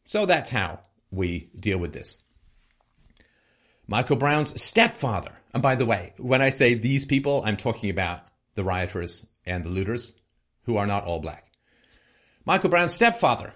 So 0.07 0.25
that's 0.25 0.49
how 0.49 0.81
we 1.11 1.51
deal 1.59 1.77
with 1.77 1.93
this. 1.93 2.17
Michael 3.91 4.17
Brown's 4.17 4.61
stepfather, 4.63 5.33
and 5.55 5.63
by 5.63 5.75
the 5.75 5.87
way, 5.87 6.13
when 6.19 6.43
I 6.43 6.51
say 6.51 6.75
these 6.75 7.07
people, 7.07 7.43
I'm 7.47 7.57
talking 7.57 7.89
about 7.89 8.21
the 8.55 8.63
rioters 8.63 9.25
and 9.47 9.65
the 9.65 9.71
looters, 9.71 10.13
who 10.65 10.77
are 10.77 10.87
not 10.87 11.05
all 11.05 11.21
black. 11.21 11.51
Michael 12.45 12.69
Brown's 12.69 12.93
stepfather 12.93 13.55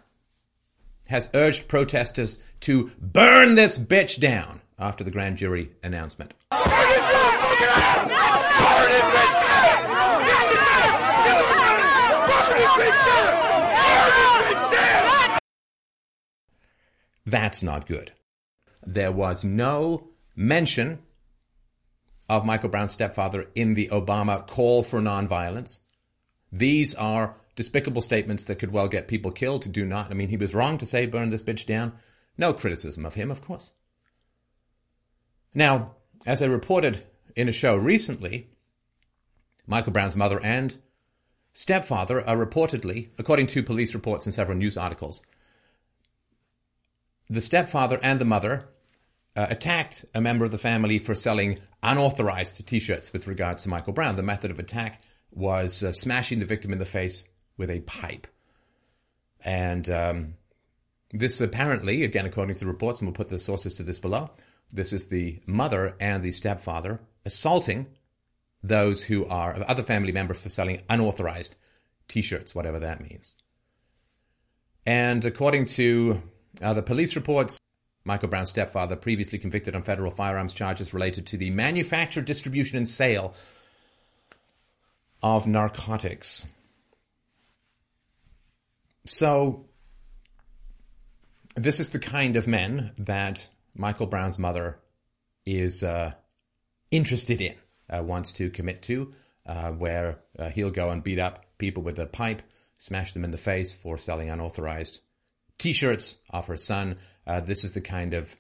has 1.09 1.29
urged 1.35 1.69
protesters 1.69 2.39
to 2.61 2.91
burn 2.99 3.57
this 3.57 3.79
bitch 3.79 4.19
down 4.19 4.63
after 4.79 5.05
the 5.05 5.11
grand 5.11 5.37
jury 5.37 5.71
announcement. 5.83 6.33
That's 17.27 17.63
not 17.63 17.87
good. 17.87 18.13
There 18.85 19.13
was 19.13 19.45
no 19.45 20.09
mention 20.35 21.01
of 22.29 22.45
Michael 22.45 22.69
Brown's 22.69 22.93
stepfather 22.93 23.49
in 23.55 23.75
the 23.75 23.89
Obama 23.89 24.47
call 24.47 24.83
for 24.83 25.01
nonviolence. 25.01 25.79
These 26.51 26.95
are 26.95 27.37
despicable 27.57 28.03
statements 28.03 28.45
that 28.45 28.59
could 28.59 28.73
well 28.73 28.89
get 28.89 29.09
people 29.09 29.31
killed. 29.31 29.71
Do 29.73 29.85
not. 29.85 30.11
I 30.11 30.15
mean, 30.15 30.29
he 30.29 30.37
was 30.37 30.55
wrong 30.55 30.79
to 30.79 30.87
say 30.87 31.07
burn 31.07 31.31
this 31.31 31.43
bitch 31.43 31.67
down. 31.67 31.93
No 32.39 32.53
criticism 32.53 33.05
of 33.05 33.15
him, 33.15 33.31
of 33.31 33.43
course. 33.43 33.73
Now, 35.55 35.97
as 36.25 36.41
I 36.41 36.47
reported 36.47 37.05
in 37.37 37.49
a 37.49 37.53
show 37.53 37.77
recently, 37.77 38.49
Michael 39.67 39.93
Brown's 39.93 40.17
mother 40.17 40.43
and 40.43 40.79
stepfather 41.53 42.27
are 42.27 42.37
reportedly, 42.37 43.11
according 43.19 43.47
to 43.49 43.63
police 43.63 43.95
reports 43.95 44.27
and 44.27 44.35
several 44.35 44.57
news 44.57 44.77
articles, 44.77 45.23
the 47.29 47.43
stepfather 47.43 48.01
and 48.03 48.21
the 48.21 48.25
mother 48.25 48.69
uh, 49.35 49.47
attacked 49.49 50.05
a 50.15 50.21
member 50.21 50.45
of 50.45 50.51
the 50.51 50.59
family 50.59 50.99
for 50.99 51.15
selling 51.15 51.59
unauthorized 51.83 52.67
t 52.67 52.79
shirts 52.79 53.13
with 53.13 53.27
regards 53.27 53.63
to 53.63 53.69
Michael 53.69 53.93
Brown. 53.93 54.17
The 54.17 54.23
method 54.23 54.51
of 54.51 54.59
attack 54.59 55.01
was 55.31 55.83
uh, 55.83 55.93
smashing 55.93 56.41
the 56.41 56.47
victim 56.47 56.73
in 56.73 56.79
the 56.79 56.85
face 56.85 57.25
with 57.57 57.71
a 57.71 57.81
pipe. 57.81 58.27
And 59.45 59.89
um, 59.89 60.35
this 61.11 61.41
apparently, 61.41 62.05
again, 62.05 62.27
according 62.27 62.57
to 62.57 62.61
the 62.61 62.67
reports, 62.67 63.01
and 63.01 63.09
we'll 63.09 63.15
put 63.15 63.29
the 63.29 63.39
sources 63.39 63.75
to 63.75 63.83
this 63.83 63.99
below, 63.99 64.31
this 64.73 64.93
is 64.93 65.07
the 65.07 65.41
mother 65.47 65.95
and 66.01 66.23
the 66.23 66.33
stepfather 66.33 67.01
assaulting 67.25 67.87
those 68.63 69.03
who 69.03 69.27
are 69.27 69.65
other 69.69 69.83
family 69.83 70.13
members 70.13 70.41
for 70.41 70.49
selling 70.49 70.83
unauthorized 70.89 71.57
t-shirts, 72.09 72.55
whatever 72.55 72.79
that 72.81 73.01
means. 73.01 73.35
And 74.87 75.25
according 75.25 75.67
to 75.67 76.23
uh, 76.61 76.75
the 76.75 76.83
police 76.83 77.17
reports, 77.17 77.59
Michael 78.05 78.29
Brown's 78.29 78.51
stepfather, 78.51 78.97
previously 78.97 79.39
convicted 79.39 79.75
on 79.75 79.83
federal 79.83 80.11
firearms 80.11 80.53
charges 80.53 80.93
related 80.93 81.27
to 81.27 81.37
the 81.37 81.51
manufacture, 81.51 82.21
distribution, 82.21 82.77
and 82.77 82.89
sale 82.89 83.35
of 85.23 85.47
narcotics. 85.47 86.47
So, 89.05 89.67
this 91.55 91.81
is 91.81 91.91
the 91.91 91.99
kind 91.99 92.37
of 92.37 92.47
men 92.47 92.93
that 92.99 93.49
Michael 93.77 94.07
Brown's 94.07 94.39
mother 94.39 94.79
is 95.45 95.83
uh, 95.83 96.13
interested 96.91 97.41
in, 97.41 97.55
uh, 97.91 98.03
wants 98.03 98.33
to 98.35 98.51
commit 98.51 98.83
to, 98.83 99.15
uh, 99.47 99.71
where 99.71 100.21
uh, 100.39 100.51
he'll 100.51 100.71
go 100.71 100.91
and 100.91 101.03
beat 101.03 101.19
up 101.19 101.45
people 101.59 101.83
with 101.83 101.99
a 101.99 102.07
pipe, 102.07 102.43
smash 102.79 103.13
them 103.13 103.25
in 103.25 103.31
the 103.31 103.37
face 103.37 103.73
for 103.75 103.99
selling 103.99 104.31
unauthorized 104.31 105.01
T-shirts 105.63 106.17
of 106.29 106.49
her 106.49 106.57
son. 106.57 106.97
Uh, 107.25 107.39
this 107.39 107.63
is 107.63 107.73
the 107.73 107.81
kind 107.81 108.15
of 108.15 108.35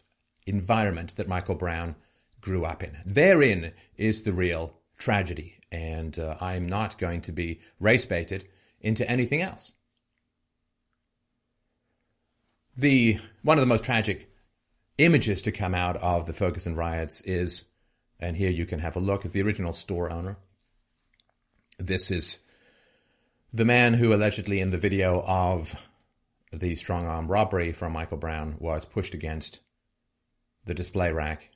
environment 0.45 1.15
that 1.15 1.29
Michael 1.29 1.55
Brown 1.55 1.95
grew 2.41 2.65
up 2.65 2.83
in. 2.83 2.99
Therein 3.07 3.71
is 3.97 4.23
the 4.23 4.33
real 4.33 4.75
tragedy, 4.99 5.61
and 5.71 6.19
uh, 6.19 6.37
I'm 6.41 6.69
not 6.69 6.99
going 6.99 7.21
to 7.21 7.31
be 7.31 7.61
race 7.79 8.05
baited 8.05 8.49
into 8.81 9.09
anything 9.09 9.41
else. 9.41 9.75
The 12.77 13.21
one 13.43 13.57
of 13.57 13.63
the 13.63 13.67
most 13.67 13.85
tragic 13.85 14.29
images 14.99 15.43
to 15.43 15.53
come 15.53 15.77
out 15.77 15.99
of 15.99 16.27
the 16.27 16.33
Ferguson 16.33 16.75
riots 16.75 17.21
is, 17.21 17.67
and 18.19 18.37
here 18.37 18.51
you 18.51 18.67
can 18.67 18.81
have 18.81 18.97
a 18.97 19.01
look 19.01 19.25
at 19.25 19.33
the 19.33 19.43
original 19.43 19.73
store 19.73 20.11
owner. 20.11 20.39
This 21.79 22.11
is 22.11 22.41
the 23.53 23.65
man 23.65 23.95
who 23.95 24.13
allegedly 24.13 24.59
in 24.59 24.71
the 24.71 24.77
video 24.77 25.23
of 25.25 25.77
the 26.53 26.75
strong 26.77 27.07
arm 27.07 27.29
robbery 27.29 27.73
from 27.73 27.93
Michael 27.93 28.19
Brown 28.19 28.57
was 28.59 28.85
pushed 28.85 29.15
against 29.15 29.61
the 30.65 30.75
display 30.75 31.13
rack, 31.13 31.51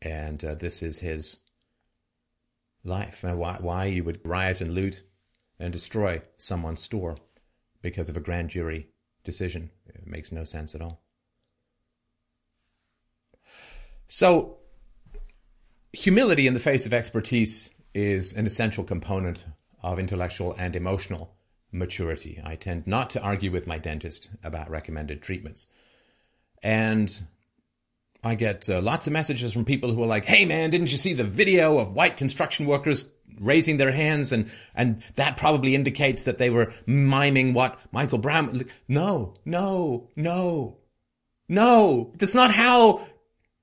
and 0.00 0.42
uh, 0.44 0.54
this 0.54 0.82
is 0.82 0.98
his 0.98 1.38
life. 2.84 3.24
And 3.24 3.38
why, 3.38 3.56
why 3.60 3.86
you 3.86 4.04
would 4.04 4.20
riot 4.24 4.60
and 4.60 4.74
loot 4.74 5.02
and 5.58 5.72
destroy 5.72 6.22
someone's 6.36 6.82
store 6.82 7.16
because 7.82 8.08
of 8.08 8.16
a 8.16 8.20
grand 8.20 8.50
jury 8.50 8.88
decision 9.24 9.70
it 9.86 10.06
makes 10.06 10.32
no 10.32 10.44
sense 10.44 10.74
at 10.74 10.80
all. 10.80 11.02
So, 14.06 14.58
humility 15.92 16.46
in 16.46 16.54
the 16.54 16.60
face 16.60 16.86
of 16.86 16.94
expertise 16.94 17.70
is 17.92 18.32
an 18.32 18.46
essential 18.46 18.84
component 18.84 19.44
of 19.82 19.98
intellectual 19.98 20.54
and 20.58 20.74
emotional 20.74 21.36
maturity. 21.72 22.40
I 22.44 22.56
tend 22.56 22.86
not 22.86 23.10
to 23.10 23.20
argue 23.20 23.50
with 23.50 23.66
my 23.66 23.78
dentist 23.78 24.30
about 24.42 24.70
recommended 24.70 25.22
treatments. 25.22 25.66
And 26.62 27.22
I 28.24 28.34
get 28.34 28.68
uh, 28.68 28.80
lots 28.80 29.06
of 29.06 29.12
messages 29.12 29.52
from 29.52 29.64
people 29.64 29.92
who 29.92 30.02
are 30.02 30.06
like, 30.06 30.24
"Hey 30.24 30.44
man, 30.44 30.70
didn't 30.70 30.90
you 30.90 30.98
see 30.98 31.12
the 31.12 31.24
video 31.24 31.78
of 31.78 31.92
white 31.92 32.16
construction 32.16 32.66
workers 32.66 33.10
raising 33.40 33.76
their 33.76 33.92
hands 33.92 34.32
and 34.32 34.50
and 34.74 35.02
that 35.14 35.36
probably 35.36 35.74
indicates 35.74 36.24
that 36.24 36.38
they 36.38 36.50
were 36.50 36.72
miming 36.86 37.54
what 37.54 37.78
Michael 37.92 38.18
Brown 38.18 38.64
No, 38.88 39.34
no, 39.44 40.10
no. 40.16 40.78
No, 41.48 42.12
that's 42.18 42.34
not 42.34 42.52
how 42.52 43.06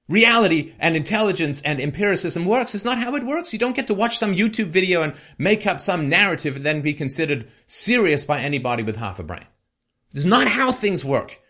reality 0.07 0.73
and 0.79 0.95
intelligence 0.95 1.61
and 1.61 1.79
empiricism 1.79 2.45
works. 2.45 2.75
is 2.75 2.85
not 2.85 2.97
how 2.97 3.15
it 3.15 3.23
works. 3.23 3.53
You 3.53 3.59
don't 3.59 3.75
get 3.75 3.87
to 3.87 3.93
watch 3.93 4.17
some 4.17 4.35
YouTube 4.35 4.67
video 4.67 5.01
and 5.01 5.13
make 5.37 5.65
up 5.65 5.79
some 5.79 6.09
narrative 6.09 6.57
and 6.57 6.65
then 6.65 6.81
be 6.81 6.93
considered 6.93 7.49
serious 7.67 8.23
by 8.23 8.39
anybody 8.39 8.83
with 8.83 8.97
half 8.97 9.19
a 9.19 9.23
brain. 9.23 9.45
It's 10.13 10.25
not 10.25 10.47
how 10.47 10.71
things 10.71 11.03
work 11.03 11.41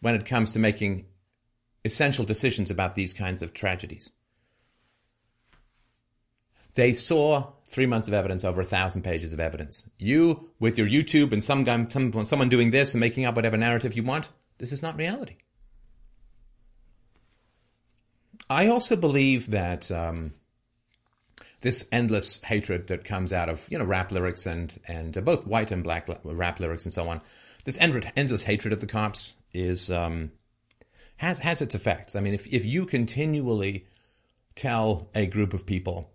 when 0.00 0.14
it 0.14 0.26
comes 0.26 0.52
to 0.52 0.58
making 0.58 1.06
essential 1.84 2.24
decisions 2.24 2.70
about 2.70 2.94
these 2.94 3.14
kinds 3.14 3.42
of 3.42 3.52
tragedies. 3.52 4.12
They 6.74 6.92
saw 6.92 7.52
three 7.66 7.86
months 7.86 8.08
of 8.08 8.14
evidence 8.14 8.44
over 8.44 8.60
a 8.60 8.64
thousand 8.64 9.02
pages 9.02 9.32
of 9.32 9.40
evidence. 9.40 9.88
You, 9.98 10.50
with 10.58 10.78
your 10.78 10.88
YouTube 10.88 11.32
and 11.32 11.42
some 11.42 11.64
guy, 11.64 11.86
some, 11.90 12.24
someone 12.24 12.48
doing 12.48 12.70
this 12.70 12.94
and 12.94 13.00
making 13.00 13.24
up 13.24 13.36
whatever 13.36 13.56
narrative 13.56 13.94
you 13.94 14.02
want, 14.02 14.28
this 14.58 14.72
is 14.72 14.82
not 14.82 14.96
reality. 14.96 15.36
I 18.50 18.68
also 18.68 18.96
believe 18.96 19.50
that 19.50 19.90
um, 19.90 20.32
this 21.60 21.86
endless 21.92 22.40
hatred 22.42 22.88
that 22.88 23.04
comes 23.04 23.32
out 23.32 23.48
of 23.48 23.66
you 23.70 23.78
know 23.78 23.84
rap 23.84 24.12
lyrics 24.12 24.46
and 24.46 24.78
and 24.86 25.16
uh, 25.16 25.20
both 25.20 25.46
white 25.46 25.70
and 25.70 25.82
black 25.82 26.08
rap 26.24 26.60
lyrics 26.60 26.84
and 26.84 26.92
so 26.92 27.08
on, 27.08 27.20
this 27.64 27.78
endless 27.80 28.42
hatred 28.42 28.72
of 28.72 28.80
the 28.80 28.86
cops 28.86 29.34
is 29.52 29.90
um, 29.90 30.30
has 31.16 31.38
has 31.40 31.60
its 31.60 31.74
effects. 31.74 32.16
I 32.16 32.20
mean, 32.20 32.34
if 32.34 32.46
if 32.46 32.64
you 32.64 32.86
continually 32.86 33.86
tell 34.54 35.08
a 35.14 35.26
group 35.26 35.54
of 35.54 35.66
people 35.66 36.10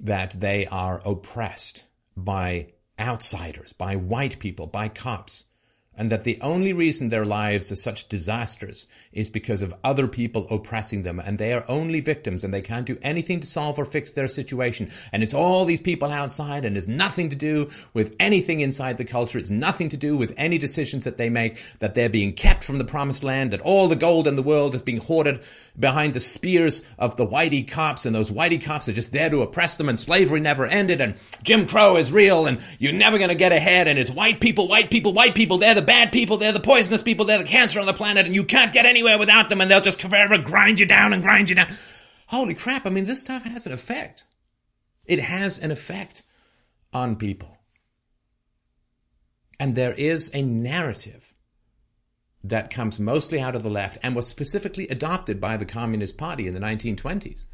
that 0.00 0.38
they 0.38 0.66
are 0.66 1.00
oppressed 1.04 1.84
by 2.16 2.68
outsiders, 2.98 3.72
by 3.72 3.96
white 3.96 4.38
people, 4.38 4.66
by 4.66 4.88
cops, 4.88 5.44
and 6.00 6.10
that 6.10 6.24
the 6.24 6.40
only 6.40 6.72
reason 6.72 7.10
their 7.10 7.26
lives 7.26 7.70
are 7.70 7.76
such 7.76 8.08
disasters 8.08 8.88
is 9.12 9.28
because 9.28 9.60
of 9.60 9.74
other 9.84 10.08
people 10.08 10.46
oppressing 10.50 11.02
them 11.02 11.20
and 11.20 11.36
they 11.36 11.52
are 11.52 11.62
only 11.68 12.00
victims 12.00 12.42
and 12.42 12.54
they 12.54 12.62
can't 12.62 12.86
do 12.86 12.96
anything 13.02 13.38
to 13.38 13.46
solve 13.46 13.78
or 13.78 13.84
fix 13.84 14.12
their 14.12 14.26
situation. 14.26 14.90
And 15.12 15.22
it's 15.22 15.34
all 15.34 15.66
these 15.66 15.82
people 15.82 16.10
outside 16.10 16.64
and 16.64 16.74
it's 16.74 16.88
nothing 16.88 17.28
to 17.28 17.36
do 17.36 17.68
with 17.92 18.16
anything 18.18 18.60
inside 18.60 18.96
the 18.96 19.04
culture. 19.04 19.38
It's 19.38 19.50
nothing 19.50 19.90
to 19.90 19.98
do 19.98 20.16
with 20.16 20.32
any 20.38 20.56
decisions 20.56 21.04
that 21.04 21.18
they 21.18 21.28
make, 21.28 21.62
that 21.80 21.94
they're 21.94 22.08
being 22.08 22.32
kept 22.32 22.64
from 22.64 22.78
the 22.78 22.84
promised 22.84 23.22
land, 23.22 23.52
that 23.52 23.60
all 23.60 23.86
the 23.86 23.94
gold 23.94 24.26
in 24.26 24.36
the 24.36 24.42
world 24.42 24.74
is 24.74 24.80
being 24.80 25.00
hoarded 25.00 25.42
behind 25.78 26.14
the 26.14 26.20
spears 26.20 26.80
of 26.98 27.16
the 27.16 27.26
whitey 27.26 27.68
cops 27.68 28.06
and 28.06 28.14
those 28.14 28.30
whitey 28.30 28.62
cops 28.62 28.88
are 28.88 28.94
just 28.94 29.12
there 29.12 29.28
to 29.28 29.42
oppress 29.42 29.76
them 29.76 29.90
and 29.90 30.00
slavery 30.00 30.40
never 30.40 30.66
ended 30.66 31.02
and 31.02 31.14
Jim 31.42 31.66
Crow 31.66 31.98
is 31.98 32.10
real 32.10 32.46
and 32.46 32.62
you're 32.78 32.94
never 32.94 33.18
going 33.18 33.28
to 33.28 33.34
get 33.34 33.52
ahead 33.52 33.86
and 33.86 33.98
it's 33.98 34.10
white 34.10 34.40
people, 34.40 34.66
white 34.66 34.90
people, 34.90 35.12
white 35.12 35.34
people. 35.34 35.58
They're 35.58 35.74
the 35.74 35.89
bad 35.90 36.12
people. 36.12 36.36
They're 36.36 36.52
the 36.52 36.60
poisonous 36.60 37.02
people. 37.02 37.24
They're 37.24 37.38
the 37.38 37.44
cancer 37.44 37.80
on 37.80 37.86
the 37.86 37.92
planet 37.92 38.24
and 38.24 38.34
you 38.34 38.44
can't 38.44 38.72
get 38.72 38.86
anywhere 38.86 39.18
without 39.18 39.50
them 39.50 39.60
and 39.60 39.68
they'll 39.68 39.80
just 39.80 40.00
forever 40.00 40.38
grind 40.38 40.78
you 40.78 40.86
down 40.86 41.12
and 41.12 41.20
grind 41.20 41.48
you 41.48 41.56
down. 41.56 41.76
Holy 42.28 42.54
crap. 42.54 42.86
I 42.86 42.90
mean, 42.90 43.06
this 43.06 43.18
stuff 43.18 43.42
has 43.42 43.66
an 43.66 43.72
effect. 43.72 44.24
It 45.04 45.18
has 45.18 45.58
an 45.58 45.72
effect 45.72 46.22
on 46.92 47.16
people. 47.16 47.58
And 49.58 49.74
there 49.74 49.92
is 49.92 50.30
a 50.32 50.42
narrative 50.42 51.34
that 52.44 52.70
comes 52.70 53.00
mostly 53.00 53.40
out 53.40 53.56
of 53.56 53.64
the 53.64 53.68
left 53.68 53.98
and 54.00 54.14
was 54.14 54.28
specifically 54.28 54.86
adopted 54.86 55.40
by 55.40 55.56
the 55.56 55.66
Communist 55.66 56.16
Party 56.16 56.46
in 56.46 56.54
the 56.54 56.60
1920s, 56.60 57.46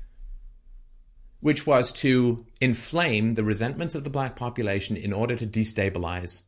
which 1.40 1.66
was 1.66 1.90
to 1.92 2.44
inflame 2.60 3.32
the 3.32 3.44
resentments 3.44 3.94
of 3.94 4.04
the 4.04 4.10
black 4.10 4.36
population 4.36 4.94
in 4.94 5.14
order 5.14 5.36
to 5.36 5.46
destabilize 5.46 6.42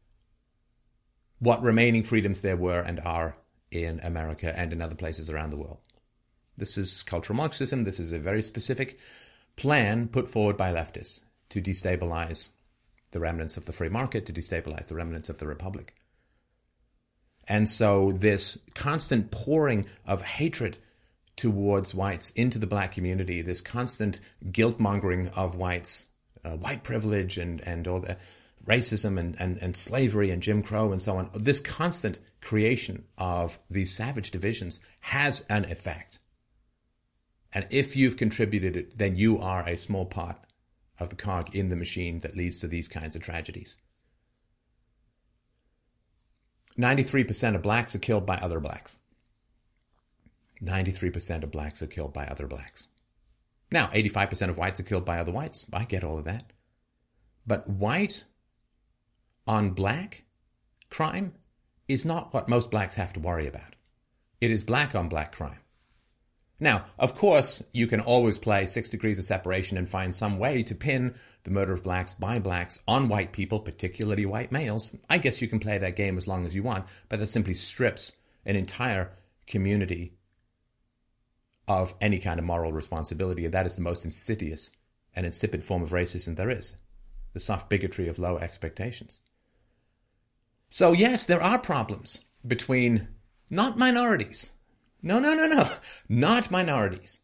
what 1.39 1.63
remaining 1.63 2.03
freedoms 2.03 2.41
there 2.41 2.57
were 2.57 2.81
and 2.81 3.01
are 3.01 3.37
in 3.71 4.01
America 4.01 4.57
and 4.59 4.73
in 4.73 4.83
other 4.83 4.95
places 4.95 5.31
around 5.31 5.51
the 5.51 5.57
world. 5.57 5.79
This 6.57 6.77
is 6.77 7.03
cultural 7.03 7.37
Marxism. 7.37 7.85
This 7.85 8.01
is 8.01 8.13
a 8.13 8.19
very 8.19 8.43
specific 8.43 8.99
plan 9.57 10.09
put 10.09 10.29
forward 10.29 10.57
by 10.57 10.73
leftists 10.73 11.23
to 11.51 11.61
destabilize 11.61 12.51
the 13.13 13.21
remnants 13.21 13.57
of 13.57 13.65
the 13.65 13.73
free 13.73 13.89
market, 13.89 14.27
to 14.27 14.33
destabilize 14.33 14.87
the 14.87 14.95
remnants 14.95 15.29
of 15.29 15.39
the 15.39 15.47
republic. 15.47 15.95
And 17.47 17.69
so 17.69 18.13
this 18.13 18.59
constant 18.75 19.31
pouring 19.31 19.87
of 20.07 20.23
hatred 20.23 20.77
towards 21.37 21.95
whites 21.95 22.31
into 22.31 22.59
the 22.59 22.67
black 22.67 22.93
community, 22.93 23.41
this 23.41 23.61
constant 23.61 24.21
guilt 24.53 24.79
mongering 24.79 25.29
of 25.29 25.55
whites, 25.55 26.07
uh, 26.45 26.51
white 26.51 26.83
privilege 26.83 27.39
and, 27.39 27.61
and 27.63 27.87
all 27.87 28.01
the 28.01 28.19
racism 28.69 29.19
and, 29.19 29.37
and, 29.41 29.57
and 29.59 29.77
slavery 29.77 30.31
and 30.31 30.43
Jim 30.43 30.63
Crow 30.63 30.93
and 30.93 31.01
so 31.01 31.17
on, 31.17 31.31
this 31.35 31.61
constant 31.61 32.21
creation 32.41 33.05
of 33.17 33.59
these 33.71 33.95
savage 33.95 34.31
divisions 34.31 34.81
has 35.01 35.41
an 35.49 35.65
effect. 35.65 36.19
And 37.53 37.67
if 37.71 37.97
you've 37.97 38.17
contributed 38.17 38.77
it, 38.77 38.99
then 38.99 39.17
you 39.17 39.39
are 39.39 39.67
a 39.67 39.77
small 39.77 40.05
part 40.05 40.37
of 40.99 41.09
the 41.09 41.17
cog 41.17 41.55
in 41.55 41.71
the 41.71 41.77
machine 41.77 42.21
that 42.21 42.37
leads 42.37 42.61
to 42.61 42.69
these 42.69 42.89
kinds 42.89 43.17
of 43.17 43.23
tragedies. 43.23 43.79
93% 46.79 47.57
of 47.57 47.63
blacks 47.63 47.95
are 47.95 48.01
killed 48.01 48.27
by 48.27 48.37
other 48.37 48.61
blacks. 48.61 48.99
93% 50.63 51.43
of 51.43 51.51
blacks 51.51 51.83
are 51.83 51.87
killed 51.87 52.13
by 52.13 52.27
other 52.27 52.47
blacks. 52.47 52.89
Now, 53.71 53.87
85% 53.89 54.51
of 54.51 54.59
whites 54.59 54.81
are 54.81 54.85
killed 54.85 55.05
by 55.05 55.19
other 55.19 55.33
whites. 55.33 55.67
I 55.73 55.85
get 55.85 56.05
all 56.05 56.19
of 56.19 56.25
that. 56.25 56.53
But 57.47 57.69
white 57.69 58.25
on 59.49 59.71
black 59.71 60.25
crime 60.91 61.33
is 61.89 62.05
not 62.05 62.35
what 62.35 62.51
most 62.51 62.71
blacks 62.71 62.95
have 62.95 63.15
to 63.15 63.21
worry 63.21 63.47
about. 63.47 63.75
It 64.43 64.51
is 64.51 64.63
black 64.63 64.95
on 64.95 65.09
black 65.09 65.35
crime. 65.35 65.59
Now, 66.61 66.85
of 66.99 67.15
course, 67.15 67.63
you 67.73 67.87
can 67.87 68.01
always 68.01 68.37
play 68.37 68.67
six 68.67 68.91
degrees 68.91 69.19
of 69.19 69.25
separation 69.25 69.79
and 69.79 69.89
find 69.89 70.15
some 70.15 70.39
way 70.39 70.63
to 70.65 70.75
pin 70.75 71.15
the 71.45 71.51
murder 71.51 71.73
of 71.73 71.83
blacks 71.83 72.13
by 72.13 72.39
blacks 72.41 72.81
on 72.87 73.09
white 73.09 73.33
people, 73.33 73.61
particularly 73.61 74.27
white 74.27 74.53
males. 74.53 74.95
I 75.09 75.19
guess 75.19 75.41
you 75.41 75.49
can 75.49 75.61
play 75.61 75.79
that 75.79 75.97
game 75.97 76.19
as 76.19 76.29
long 76.29 76.45
as 76.45 76.55
you 76.55 76.63
want, 76.63 76.85
but 77.09 77.19
that 77.19 77.29
simply 77.29 77.55
strips 77.55 78.13
an 78.45 78.55
entire 78.55 79.13
community 79.47 80.13
of 81.67 81.95
any 82.01 82.19
kind 82.19 82.39
of 82.39 82.45
moral 82.45 82.73
responsibility, 82.73 83.45
and 83.45 83.55
that 83.55 83.67
is 83.67 83.77
the 83.77 83.83
most 83.83 84.05
insidious 84.05 84.71
and 85.15 85.25
insipid 85.25 85.65
form 85.65 85.83
of 85.83 85.91
racism 85.91 86.37
there 86.37 86.51
is 86.51 86.75
the 87.35 87.41
soft 87.41 87.69
bigotry 87.71 88.09
of 88.09 88.19
low 88.19 88.39
expectations. 88.39 89.21
So, 90.71 90.93
yes, 90.93 91.25
there 91.25 91.43
are 91.43 91.59
problems 91.59 92.25
between 92.47 93.09
not 93.51 93.79
minorities 93.79 94.53
no, 95.03 95.19
no, 95.19 95.35
no, 95.35 95.47
no. 95.47 95.71
Not 96.09 96.51
minorities. 96.51 97.21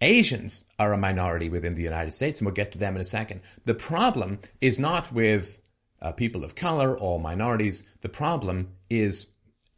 Asians 0.00 0.64
are 0.78 0.92
a 0.92 0.98
minority 0.98 1.48
within 1.48 1.74
the 1.74 1.82
United 1.82 2.12
States, 2.12 2.40
and 2.40 2.46
we'll 2.46 2.54
get 2.54 2.72
to 2.72 2.78
them 2.78 2.96
in 2.96 3.00
a 3.00 3.04
second. 3.04 3.40
The 3.64 3.74
problem 3.74 4.40
is 4.60 4.78
not 4.78 5.12
with 5.12 5.60
uh, 6.00 6.12
people 6.12 6.44
of 6.44 6.56
color 6.56 6.98
or 6.98 7.20
minorities. 7.20 7.84
The 8.00 8.08
problem 8.08 8.72
is, 8.90 9.28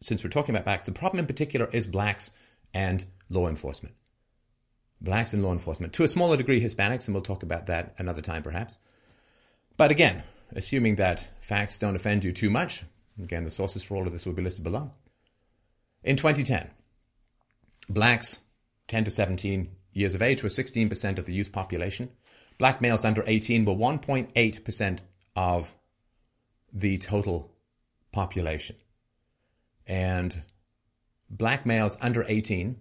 since 0.00 0.24
we're 0.24 0.30
talking 0.30 0.54
about 0.54 0.64
blacks, 0.64 0.86
the 0.86 0.92
problem 0.92 1.20
in 1.20 1.26
particular 1.26 1.68
is 1.72 1.86
blacks 1.86 2.30
and 2.72 3.04
law 3.28 3.48
enforcement. 3.48 3.94
Blacks 5.00 5.34
and 5.34 5.42
law 5.42 5.52
enforcement. 5.52 5.92
To 5.94 6.04
a 6.04 6.08
smaller 6.08 6.38
degree, 6.38 6.62
Hispanics, 6.62 7.06
and 7.06 7.14
we'll 7.14 7.22
talk 7.22 7.42
about 7.42 7.66
that 7.66 7.94
another 7.98 8.22
time 8.22 8.42
perhaps. 8.42 8.78
But 9.76 9.90
again, 9.90 10.22
assuming 10.54 10.96
that 10.96 11.28
facts 11.40 11.78
don't 11.78 11.96
offend 11.96 12.24
you 12.24 12.32
too 12.32 12.50
much, 12.50 12.84
again, 13.22 13.44
the 13.44 13.50
sources 13.50 13.82
for 13.82 13.96
all 13.96 14.06
of 14.06 14.12
this 14.12 14.26
will 14.26 14.32
be 14.32 14.42
listed 14.42 14.64
below. 14.64 14.92
In 16.02 16.16
2010, 16.16 16.70
blacks 17.88 18.40
10 18.88 19.04
to 19.04 19.10
17 19.10 19.70
years 19.92 20.14
of 20.14 20.22
age 20.22 20.42
were 20.42 20.48
16% 20.48 21.18
of 21.18 21.24
the 21.24 21.32
youth 21.32 21.52
population. 21.52 22.10
Black 22.58 22.80
males 22.80 23.04
under 23.04 23.24
18 23.26 23.64
were 23.64 23.74
1.8% 23.74 24.98
of 25.36 25.74
the 26.72 26.98
total 26.98 27.50
population. 28.12 28.76
And 29.86 30.42
black 31.30 31.66
males 31.66 31.96
under 32.00 32.24
18, 32.26 32.76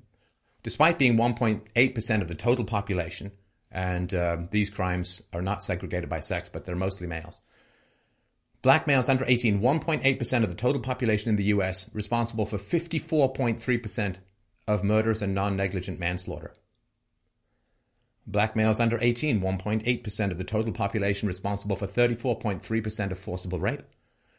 despite 0.64 1.00
being 1.00 1.18
1.8% 1.18 2.22
of 2.22 2.28
the 2.28 2.36
total 2.36 2.66
population, 2.66 3.32
and 3.72 4.14
uh, 4.14 4.38
these 4.52 4.70
crimes 4.70 5.22
are 5.34 5.42
not 5.42 5.64
segregated 5.64 6.10
by 6.10 6.20
sex, 6.20 6.50
but 6.50 6.66
they're 6.66 6.76
mostly 6.76 7.08
males. 7.08 7.42
Black 8.64 8.88
males 8.88 9.10
under 9.10 9.26
18, 9.28 9.60
1.8% 9.60 10.44
of 10.44 10.50
the 10.50 10.56
total 10.56 10.82
population 10.82 11.30
in 11.30 11.36
the 11.36 11.44
US, 11.56 11.94
responsible 11.94 12.46
for 12.46 12.58
54.3% 12.58 14.16
of 14.66 14.86
murders 14.86 15.22
and 15.22 15.36
non 15.36 15.58
negligent 15.58 16.00
manslaughter. 16.00 16.54
Black 18.26 18.56
males 18.56 18.80
under 18.80 18.98
18, 19.02 19.42
1.8% 19.42 20.32
of 20.32 20.38
the 20.38 20.46
total 20.46 20.72
population, 20.72 21.28
responsible 21.28 21.76
for 21.76 21.88
34.3% 21.88 23.12
of 23.12 23.20
forcible 23.20 23.60
rape, 23.60 23.84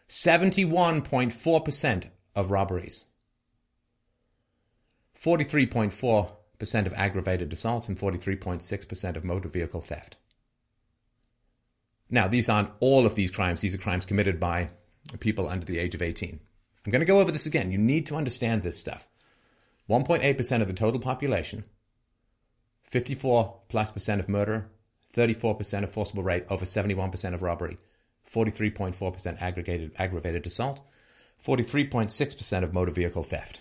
71.4% 0.08 2.06
of 2.34 2.50
robberies, 2.50 3.04
43.4% 5.22 6.86
of 6.86 6.94
aggravated 6.94 7.52
assaults, 7.52 7.88
and 7.88 7.98
43.6% 7.98 9.16
of 9.16 9.24
motor 9.24 9.50
vehicle 9.50 9.82
theft. 9.82 10.16
Now, 12.14 12.28
these 12.28 12.48
aren't 12.48 12.70
all 12.78 13.06
of 13.06 13.16
these 13.16 13.32
crimes. 13.32 13.60
These 13.60 13.74
are 13.74 13.78
crimes 13.78 14.06
committed 14.06 14.38
by 14.38 14.68
people 15.18 15.48
under 15.48 15.66
the 15.66 15.80
age 15.80 15.96
of 15.96 16.00
18. 16.00 16.38
I'm 16.86 16.92
going 16.92 17.00
to 17.00 17.06
go 17.06 17.18
over 17.18 17.32
this 17.32 17.46
again. 17.46 17.72
You 17.72 17.78
need 17.78 18.06
to 18.06 18.14
understand 18.14 18.62
this 18.62 18.78
stuff. 18.78 19.08
1.8% 19.90 20.62
of 20.62 20.68
the 20.68 20.74
total 20.74 21.00
population, 21.00 21.64
54 22.84 23.62
plus 23.68 23.90
percent 23.90 24.20
of 24.20 24.28
murder, 24.28 24.70
34% 25.12 25.82
of 25.82 25.90
forcible 25.90 26.22
rape, 26.22 26.46
over 26.48 26.64
71% 26.64 27.34
of 27.34 27.42
robbery, 27.42 27.78
43.4% 28.32 29.42
aggregated 29.42 29.90
aggravated 29.98 30.46
assault, 30.46 30.82
43.6% 31.44 32.62
of 32.62 32.72
motor 32.72 32.92
vehicle 32.92 33.24
theft. 33.24 33.60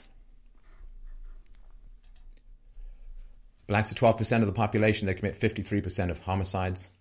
Blacks 3.65 3.91
are 3.91 3.95
12% 3.95 4.41
of 4.41 4.45
the 4.45 4.53
population. 4.53 5.07
They 5.07 5.15
commit 5.15 5.39
53% 5.39 6.11
of 6.11 6.19
homicides, 6.19 6.91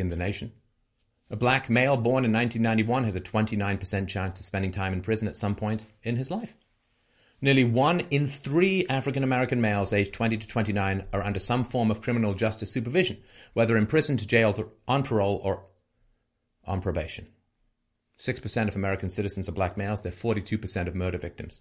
in 0.00 0.08
the 0.10 0.16
nation. 0.16 0.52
A 1.28 1.36
black 1.36 1.68
male 1.68 1.96
born 1.96 2.24
in 2.24 2.32
1991 2.32 3.04
has 3.04 3.16
a 3.16 3.20
29% 3.20 4.06
chance 4.08 4.38
of 4.38 4.46
spending 4.46 4.70
time 4.70 4.92
in 4.92 5.02
prison 5.02 5.26
at 5.26 5.36
some 5.36 5.56
point 5.56 5.84
in 6.02 6.16
his 6.16 6.30
life. 6.30 6.54
Nearly 7.40 7.64
one 7.64 8.00
in 8.10 8.30
three 8.30 8.86
African 8.88 9.22
American 9.22 9.60
males 9.60 9.92
aged 9.92 10.14
20 10.14 10.38
to 10.38 10.46
29 10.46 11.04
are 11.12 11.22
under 11.22 11.40
some 11.40 11.64
form 11.64 11.90
of 11.90 12.00
criminal 12.00 12.32
justice 12.32 12.72
supervision, 12.72 13.18
whether 13.52 13.76
imprisoned, 13.76 14.26
jailed, 14.26 14.64
on 14.88 15.02
parole, 15.02 15.40
or 15.42 15.64
on 16.64 16.80
probation. 16.80 17.28
6% 18.18 18.68
of 18.68 18.76
American 18.76 19.10
citizens 19.10 19.48
are 19.48 19.52
black 19.52 19.76
males, 19.76 20.00
they're 20.00 20.12
42% 20.12 20.88
of 20.88 20.94
murder 20.94 21.18
victims. 21.18 21.60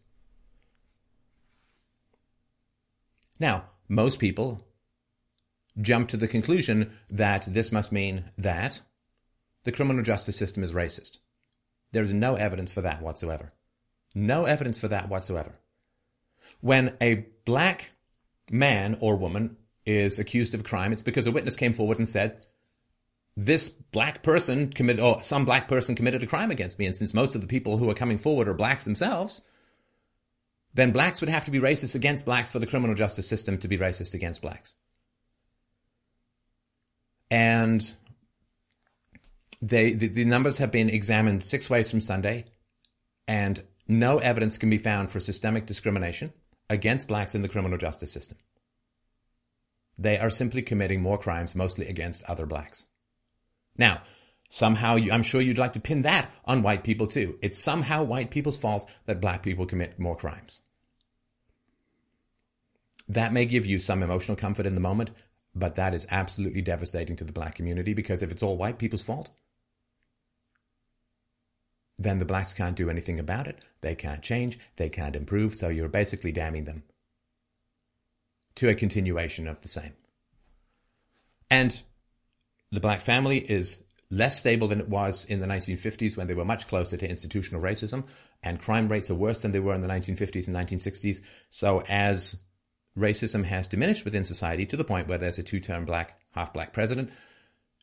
Now, 3.40 3.66
most 3.90 4.20
people 4.20 4.66
jump 5.82 6.10
to 6.10 6.18
the 6.18 6.28
conclusion 6.28 6.92
that 7.10 7.46
this 7.48 7.72
must 7.72 7.92
mean 7.92 8.26
that 8.38 8.82
the 9.64 9.72
criminal 9.72 10.04
justice 10.04 10.38
system 10.38 10.64
is 10.64 10.74
racist. 10.74 11.18
There 11.92 12.04
is 12.04 12.14
no 12.14 12.36
evidence 12.36 12.72
for 12.72 12.82
that 12.82 13.02
whatsoever. 13.02 13.54
No 14.14 14.46
evidence 14.46 14.80
for 14.80 14.88
that 14.88 15.10
whatsoever. 15.10 15.54
When 16.62 16.96
a 17.02 17.26
black 17.46 17.92
man 18.52 18.98
or 19.02 19.16
woman 19.16 19.58
is 19.86 20.20
accused 20.20 20.54
of 20.54 20.62
a 20.62 20.64
crime, 20.64 20.94
it's 20.94 21.02
because 21.02 21.28
a 21.28 21.32
witness 21.32 21.56
came 21.56 21.74
forward 21.74 22.00
and 22.00 22.08
said, 22.08 22.46
this 23.38 23.70
black 23.70 24.24
person 24.24 24.70
committed, 24.70 25.04
or 25.04 25.22
some 25.22 25.44
black 25.44 25.68
person 25.68 25.96
committed 25.96 26.24
a 26.24 26.28
crime 26.28 26.52
against 26.52 26.80
me. 26.80 26.86
And 26.86 26.96
since 26.96 27.14
most 27.14 27.36
of 27.36 27.42
the 27.42 27.48
people 27.48 27.78
who 27.78 27.90
are 27.90 27.96
coming 27.96 28.18
forward 28.18 28.48
are 28.48 28.54
blacks 28.54 28.86
themselves, 28.86 29.42
then 30.74 30.92
blacks 30.92 31.20
would 31.20 31.30
have 31.30 31.46
to 31.46 31.52
be 31.52 31.60
racist 31.60 31.96
against 31.96 32.26
blacks 32.26 32.52
for 32.52 32.60
the 32.60 32.68
criminal 32.68 32.96
justice 32.96 33.28
system 33.28 33.58
to 33.58 33.68
be 33.68 33.78
racist 33.78 34.14
against 34.14 34.42
blacks. 34.42 34.76
And 37.32 37.94
they, 39.62 39.94
the, 39.94 40.08
the 40.08 40.26
numbers 40.26 40.58
have 40.60 40.72
been 40.72 40.90
examined 40.90 41.44
six 41.44 41.70
ways 41.70 41.90
from 41.90 42.02
Sunday, 42.02 42.46
and 43.28 43.64
no 43.88 44.20
evidence 44.20 44.58
can 44.58 44.70
be 44.70 44.78
found 44.78 45.12
for 45.12 45.20
systemic 45.20 45.66
discrimination 45.66 46.34
against 46.70 47.08
blacks 47.08 47.36
in 47.36 47.42
the 47.42 47.50
criminal 47.50 47.78
justice 47.78 48.12
system. 48.12 48.38
They 49.98 50.20
are 50.20 50.30
simply 50.30 50.62
committing 50.62 51.02
more 51.02 51.18
crimes, 51.18 51.56
mostly 51.56 51.88
against 51.88 52.24
other 52.24 52.46
blacks. 52.46 52.86
Now, 53.78 54.02
somehow, 54.50 54.96
you, 54.96 55.12
I'm 55.12 55.24
sure 55.24 55.42
you'd 55.42 55.58
like 55.58 55.74
to 55.74 55.80
pin 55.80 56.02
that 56.02 56.32
on 56.44 56.64
white 56.64 56.84
people 56.84 57.08
too. 57.08 57.38
It's 57.42 57.62
somehow 57.62 58.04
white 58.04 58.30
people's 58.30 58.58
fault 58.58 58.90
that 59.06 59.22
black 59.22 59.42
people 59.42 59.66
commit 59.66 60.00
more 60.00 60.16
crimes. 60.16 60.62
That 63.08 63.34
may 63.34 63.46
give 63.46 63.66
you 63.66 63.80
some 63.80 64.02
emotional 64.02 64.36
comfort 64.36 64.66
in 64.66 64.74
the 64.74 64.82
moment, 64.82 65.12
but 65.56 65.76
that 65.76 65.94
is 65.94 66.06
absolutely 66.12 66.62
devastating 66.62 67.16
to 67.16 67.24
the 67.24 67.34
black 67.34 67.56
community 67.56 67.94
because 67.94 68.22
if 68.22 68.32
it's 68.32 68.44
all 68.44 68.58
white 68.58 68.78
people's 68.78 69.02
fault, 69.02 69.30
then 71.98 72.20
the 72.20 72.26
blacks 72.26 72.54
can't 72.54 72.76
do 72.76 72.90
anything 72.90 73.20
about 73.20 73.48
it. 73.48 73.60
They 73.82 73.96
can't 73.96 74.22
change. 74.22 74.60
They 74.76 74.90
can't 74.90 75.16
improve. 75.16 75.56
So 75.56 75.70
you're 75.70 75.88
basically 75.88 76.34
damning 76.34 76.66
them 76.66 76.84
to 78.56 78.70
a 78.70 78.76
continuation 78.76 79.48
of 79.48 79.62
the 79.62 79.70
same. 79.70 79.94
And 81.50 81.80
the 82.72 82.82
black 82.82 83.02
family 83.02 83.38
is 83.38 83.82
less 84.10 84.38
stable 84.38 84.68
than 84.68 84.80
it 84.80 84.90
was 84.90 85.26
in 85.26 85.40
the 85.40 85.48
1950s 85.48 86.18
when 86.18 86.28
they 86.28 86.34
were 86.34 86.46
much 86.46 86.68
closer 86.68 86.98
to 86.98 87.10
institutional 87.10 87.62
racism, 87.62 88.04
and 88.44 88.60
crime 88.60 88.88
rates 88.88 89.10
are 89.10 89.16
worse 89.16 89.42
than 89.42 89.52
they 89.52 89.60
were 89.60 89.74
in 89.74 89.82
the 89.82 89.88
1950s 89.88 90.48
and 90.48 90.56
1960s. 90.56 91.22
So 91.50 91.82
as 91.88 92.38
racism 92.98 93.44
has 93.46 93.68
diminished 93.68 94.06
within 94.06 94.26
society 94.26 94.66
to 94.66 94.78
the 94.78 94.84
point 94.84 95.08
where 95.08 95.18
there's 95.18 95.40
a 95.40 95.44
two-term 95.44 95.86
black, 95.86 96.20
half 96.32 96.54
black 96.54 96.74
president, 96.74 97.12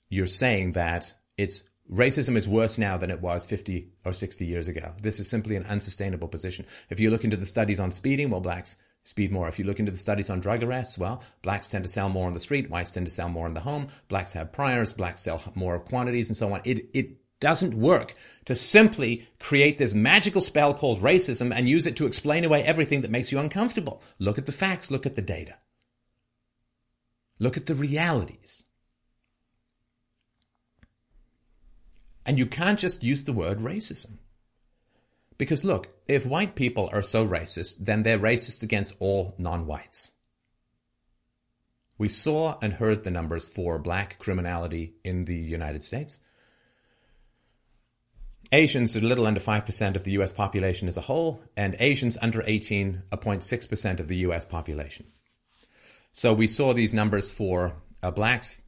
you're 0.08 0.26
saying 0.26 0.72
that 0.72 1.12
it's 1.36 1.64
racism 1.90 2.36
is 2.36 2.48
worse 2.48 2.78
now 2.78 2.96
than 2.96 3.10
it 3.10 3.20
was 3.20 3.44
50 3.44 3.88
or 4.04 4.12
60 4.12 4.46
years 4.46 4.68
ago. 4.68 4.92
This 5.02 5.20
is 5.20 5.28
simply 5.28 5.56
an 5.56 5.64
unsustainable 5.64 6.28
position. 6.28 6.66
If 6.90 7.00
you 7.00 7.10
look 7.10 7.24
into 7.24 7.36
the 7.36 7.46
studies 7.46 7.80
on 7.80 7.92
speeding, 7.92 8.30
well, 8.30 8.40
blacks 8.40 8.76
speed 9.04 9.32
more. 9.32 9.48
If 9.48 9.58
you 9.58 9.64
look 9.64 9.80
into 9.80 9.92
the 9.92 9.98
studies 9.98 10.30
on 10.30 10.40
drug 10.40 10.62
arrests, 10.62 10.96
well, 10.96 11.22
blacks 11.42 11.66
tend 11.66 11.84
to 11.84 11.90
sell 11.90 12.08
more 12.08 12.26
on 12.26 12.34
the 12.34 12.40
street, 12.40 12.70
whites 12.70 12.90
tend 12.90 13.06
to 13.06 13.12
sell 13.12 13.28
more 13.28 13.46
in 13.46 13.54
the 13.54 13.60
home, 13.60 13.88
blacks 14.08 14.32
have 14.32 14.52
priors, 14.52 14.92
blacks 14.92 15.22
sell 15.22 15.42
more 15.54 15.78
quantities 15.80 16.28
and 16.28 16.36
so 16.36 16.52
on. 16.52 16.60
It, 16.64 16.88
it 16.94 17.16
doesn't 17.42 17.74
work 17.74 18.14
to 18.46 18.54
simply 18.54 19.28
create 19.38 19.76
this 19.76 19.92
magical 19.92 20.40
spell 20.40 20.72
called 20.72 21.02
racism 21.02 21.52
and 21.54 21.68
use 21.68 21.86
it 21.86 21.96
to 21.96 22.06
explain 22.06 22.44
away 22.44 22.62
everything 22.62 23.02
that 23.02 23.10
makes 23.10 23.32
you 23.32 23.38
uncomfortable. 23.38 24.00
Look 24.18 24.38
at 24.38 24.46
the 24.46 24.52
facts, 24.52 24.90
look 24.90 25.04
at 25.04 25.16
the 25.16 25.22
data. 25.22 25.56
Look 27.38 27.56
at 27.56 27.66
the 27.66 27.74
realities. 27.74 28.64
And 32.24 32.38
you 32.38 32.46
can't 32.46 32.78
just 32.78 33.02
use 33.02 33.24
the 33.24 33.32
word 33.32 33.58
racism. 33.58 34.18
Because 35.36 35.64
look, 35.64 35.88
if 36.06 36.24
white 36.24 36.54
people 36.54 36.88
are 36.92 37.02
so 37.02 37.26
racist, 37.26 37.76
then 37.80 38.04
they're 38.04 38.18
racist 38.18 38.62
against 38.62 38.94
all 39.00 39.34
non-whites. 39.38 40.12
We 41.98 42.08
saw 42.08 42.58
and 42.62 42.74
heard 42.74 43.02
the 43.02 43.10
numbers 43.10 43.48
for 43.48 43.78
black 43.78 44.20
criminality 44.20 44.94
in 45.04 45.24
the 45.24 45.36
United 45.36 45.82
States. 45.82 46.20
Asians 48.54 48.94
are 48.94 49.00
a 49.00 49.02
little 49.02 49.26
under 49.26 49.40
5% 49.40 49.96
of 49.96 50.04
the 50.04 50.12
US 50.12 50.30
population 50.30 50.86
as 50.86 50.98
a 50.98 51.02
whole, 51.02 51.42
and 51.56 51.74
Asians 51.80 52.18
under 52.20 52.42
18 52.46 53.02
are 53.10 53.18
0.6% 53.18 53.98
of 53.98 54.08
the 54.08 54.18
US 54.18 54.44
population. 54.44 55.06
So 56.12 56.34
we 56.34 56.46
saw 56.46 56.74
these 56.74 56.92
numbers 56.92 57.30
for 57.30 57.72
uh, 58.02 58.10
blacks, 58.10 58.60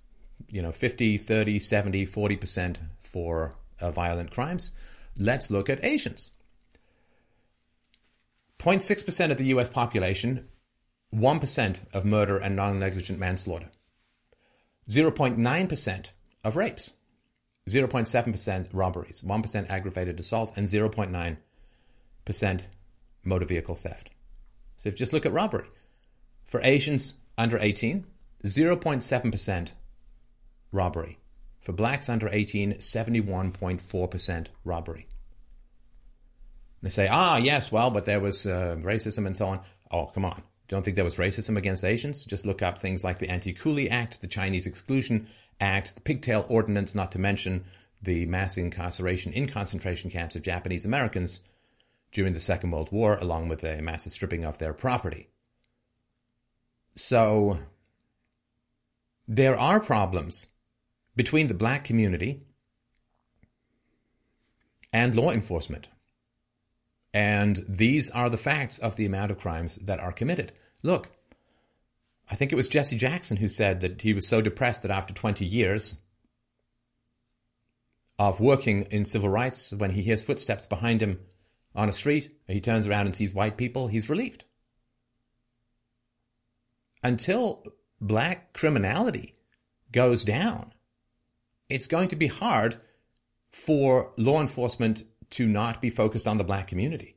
you 0.49 0.63
know, 0.63 0.73
50, 0.73 1.19
30, 1.19 1.59
70, 1.61 2.07
40% 2.07 2.77
for 3.03 3.55
uh, 3.79 3.91
violent 3.91 4.31
crimes. 4.31 4.73
Let's 5.19 5.51
look 5.51 5.69
at 5.69 5.85
Asians. 5.85 6.31
0.6% 8.59 9.31
of 9.31 9.37
the 9.37 9.47
US 9.47 9.69
population, 9.69 10.49
1% 11.15 11.81
of 11.93 12.07
murder 12.07 12.39
and 12.39 12.57
non 12.57 12.79
negligent 12.79 13.19
manslaughter, 13.19 13.69
0.9% 14.89 16.11
of 16.43 16.57
rapes, 16.57 16.95
0.7% 17.69 18.67
robberies, 18.73 19.23
1% 19.23 19.71
aggravated 19.71 20.21
assault, 20.21 20.53
and 20.57 20.67
0.9% 20.67 22.67
motor 23.25 23.47
vehicle 23.47 23.75
theft. 23.75 24.11
So 24.77 24.89
if 24.89 24.95
you 24.95 24.99
just 24.99 25.13
look 25.13 25.25
at 25.25 25.33
robbery, 25.33 25.69
for 26.45 26.61
Asians 26.63 27.15
under 27.39 27.59
18, 27.59 28.05
0.7% 28.45 29.73
robbery. 30.73 31.19
For 31.61 31.73
blacks 31.73 32.11
under 32.11 32.29
18, 32.29 32.75
71.4% 32.75 34.47
robbery. 34.65 35.07
They 36.83 36.91
say, 36.91 37.09
ah, 37.11 37.39
yes, 37.39 37.73
well, 37.73 37.91
but 37.91 38.05
there 38.05 38.21
was 38.21 38.45
uh, 38.45 38.77
racism 38.81 39.27
and 39.27 39.35
so 39.35 39.49
on. 39.49 39.61
Oh, 39.91 40.07
come 40.07 40.27
on. 40.27 40.43
Don't 40.69 40.85
think 40.85 40.97
there 40.97 41.05
was 41.05 41.17
racism 41.17 41.57
against 41.57 41.85
Asians? 41.85 42.27
Just 42.27 42.45
look 42.45 42.61
up 42.61 42.79
things 42.79 43.03
like 43.03 43.19
the 43.19 43.31
Anti-Coolie 43.31 43.91
Act, 43.91 44.21
the 44.21 44.27
Chinese 44.27 44.67
Exclusion 44.67 45.27
Act, 45.61 45.95
the 45.95 46.01
Pigtail 46.01 46.47
Ordinance, 46.49 46.95
not 46.95 47.13
to 47.13 47.19
mention 47.19 47.65
the 48.03 48.27
mass 48.27 48.57
incarceration 48.57 49.33
in 49.33 49.47
concentration 49.47 50.11
camps 50.11 50.37
of 50.37 50.43
Japanese 50.43 50.85
Americans 50.85 51.41
during 52.13 52.33
the 52.33 52.41
Second 52.41 52.71
World 52.71 52.93
War, 52.93 53.17
along 53.17 53.49
with 53.49 53.65
a 53.65 53.81
massive 53.81 54.13
stripping 54.13 54.45
of 54.45 54.59
their 54.59 54.73
property. 54.73 55.29
So, 56.95 57.59
there 59.27 59.59
are 59.59 59.81
problems 59.81 60.49
between 61.17 61.49
the 61.49 61.55
black 61.55 61.85
community 61.85 62.43
and 64.93 65.17
law 65.17 65.31
enforcement. 65.31 65.89
And 67.13 67.65
these 67.69 68.11
are 68.11 68.29
the 68.29 68.37
facts 68.37 68.79
of 68.79 68.97
the 68.97 69.07
amount 69.07 69.31
of 69.31 69.39
crimes 69.39 69.77
that 69.83 70.01
are 70.01 70.13
committed. 70.13 70.53
Look, 70.83 71.11
I 72.31 72.37
think 72.37 72.53
it 72.53 72.57
was 72.57 72.69
Jesse 72.69 72.97
Jackson 72.97 73.37
who 73.37 73.49
said 73.49 73.81
that 73.81 74.01
he 74.01 74.15
was 74.15 74.27
so 74.27 74.41
depressed 74.41 74.83
that 74.83 74.91
after 74.91 75.13
20 75.13 75.45
years 75.45 75.97
of 78.19 78.41
working 78.41 78.83
in 78.91 79.05
civil 79.05 79.29
rights, 79.29 79.73
when 79.73 79.91
he 79.91 80.03
hears 80.03 80.23
footsteps 80.23 80.67
behind 80.67 81.03
him 81.03 81.21
on 81.75 81.89
a 81.89 81.93
street, 81.93 82.31
he 82.47 82.61
turns 82.61 82.87
around 82.87 83.07
and 83.07 83.15
sees 83.15 83.35
white 83.35 83.57
people, 83.57 83.89
he's 83.89 84.09
relieved. 84.09 84.45
Until 87.03 87.65
black 88.01 88.53
criminality 88.55 89.35
goes 89.93 90.25
down, 90.25 90.73
it's 91.69 91.87
going 91.87 92.09
to 92.09 92.17
be 92.17 92.29
hard 92.29 92.81
for 93.51 94.13
law 94.17 94.41
enforcement 94.41 95.03
to 95.31 95.47
not 95.47 95.83
be 95.83 95.91
focused 95.91 96.27
on 96.27 96.39
the 96.39 96.45
black 96.45 96.69
community. 96.69 97.17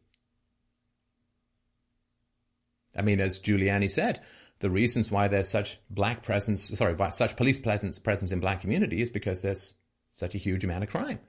I 2.96 3.04
mean, 3.04 3.20
as 3.22 3.40
Giuliani 3.40 3.90
said, 3.90 4.22
the 4.60 4.70
reasons 4.70 5.12
why 5.12 5.28
there's 5.28 5.50
such 5.50 5.80
black 5.90 6.24
presence, 6.24 6.64
sorry, 6.78 6.96
such 7.12 7.36
police 7.36 7.58
presence, 7.58 8.00
presence 8.00 8.32
in 8.32 8.40
black 8.40 8.62
community 8.62 9.02
is 9.02 9.10
because 9.10 9.42
there's 9.42 9.76
such 10.12 10.34
a 10.34 10.40
huge 10.40 10.64
amount 10.64 10.84
of 10.84 10.90
crime. 10.90 11.20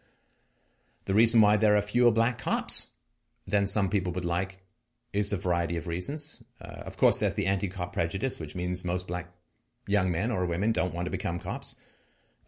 The 1.04 1.14
reason 1.14 1.40
why 1.40 1.56
there 1.56 1.76
are 1.76 1.82
fewer 1.82 2.10
black 2.10 2.38
cops 2.38 2.88
than 3.46 3.66
some 3.66 3.88
people 3.88 4.12
would 4.12 4.24
like 4.24 4.62
is 5.12 5.32
a 5.32 5.36
variety 5.36 5.76
of 5.76 5.86
reasons. 5.86 6.42
Uh, 6.60 6.82
of 6.86 6.96
course, 6.96 7.18
there's 7.18 7.34
the 7.34 7.46
anti-cop 7.46 7.92
prejudice, 7.92 8.38
which 8.38 8.54
means 8.54 8.84
most 8.84 9.06
black 9.06 9.30
young 9.86 10.10
men 10.10 10.30
or 10.30 10.44
women 10.44 10.72
don't 10.72 10.94
want 10.94 11.06
to 11.06 11.10
become 11.10 11.38
cops. 11.38 11.74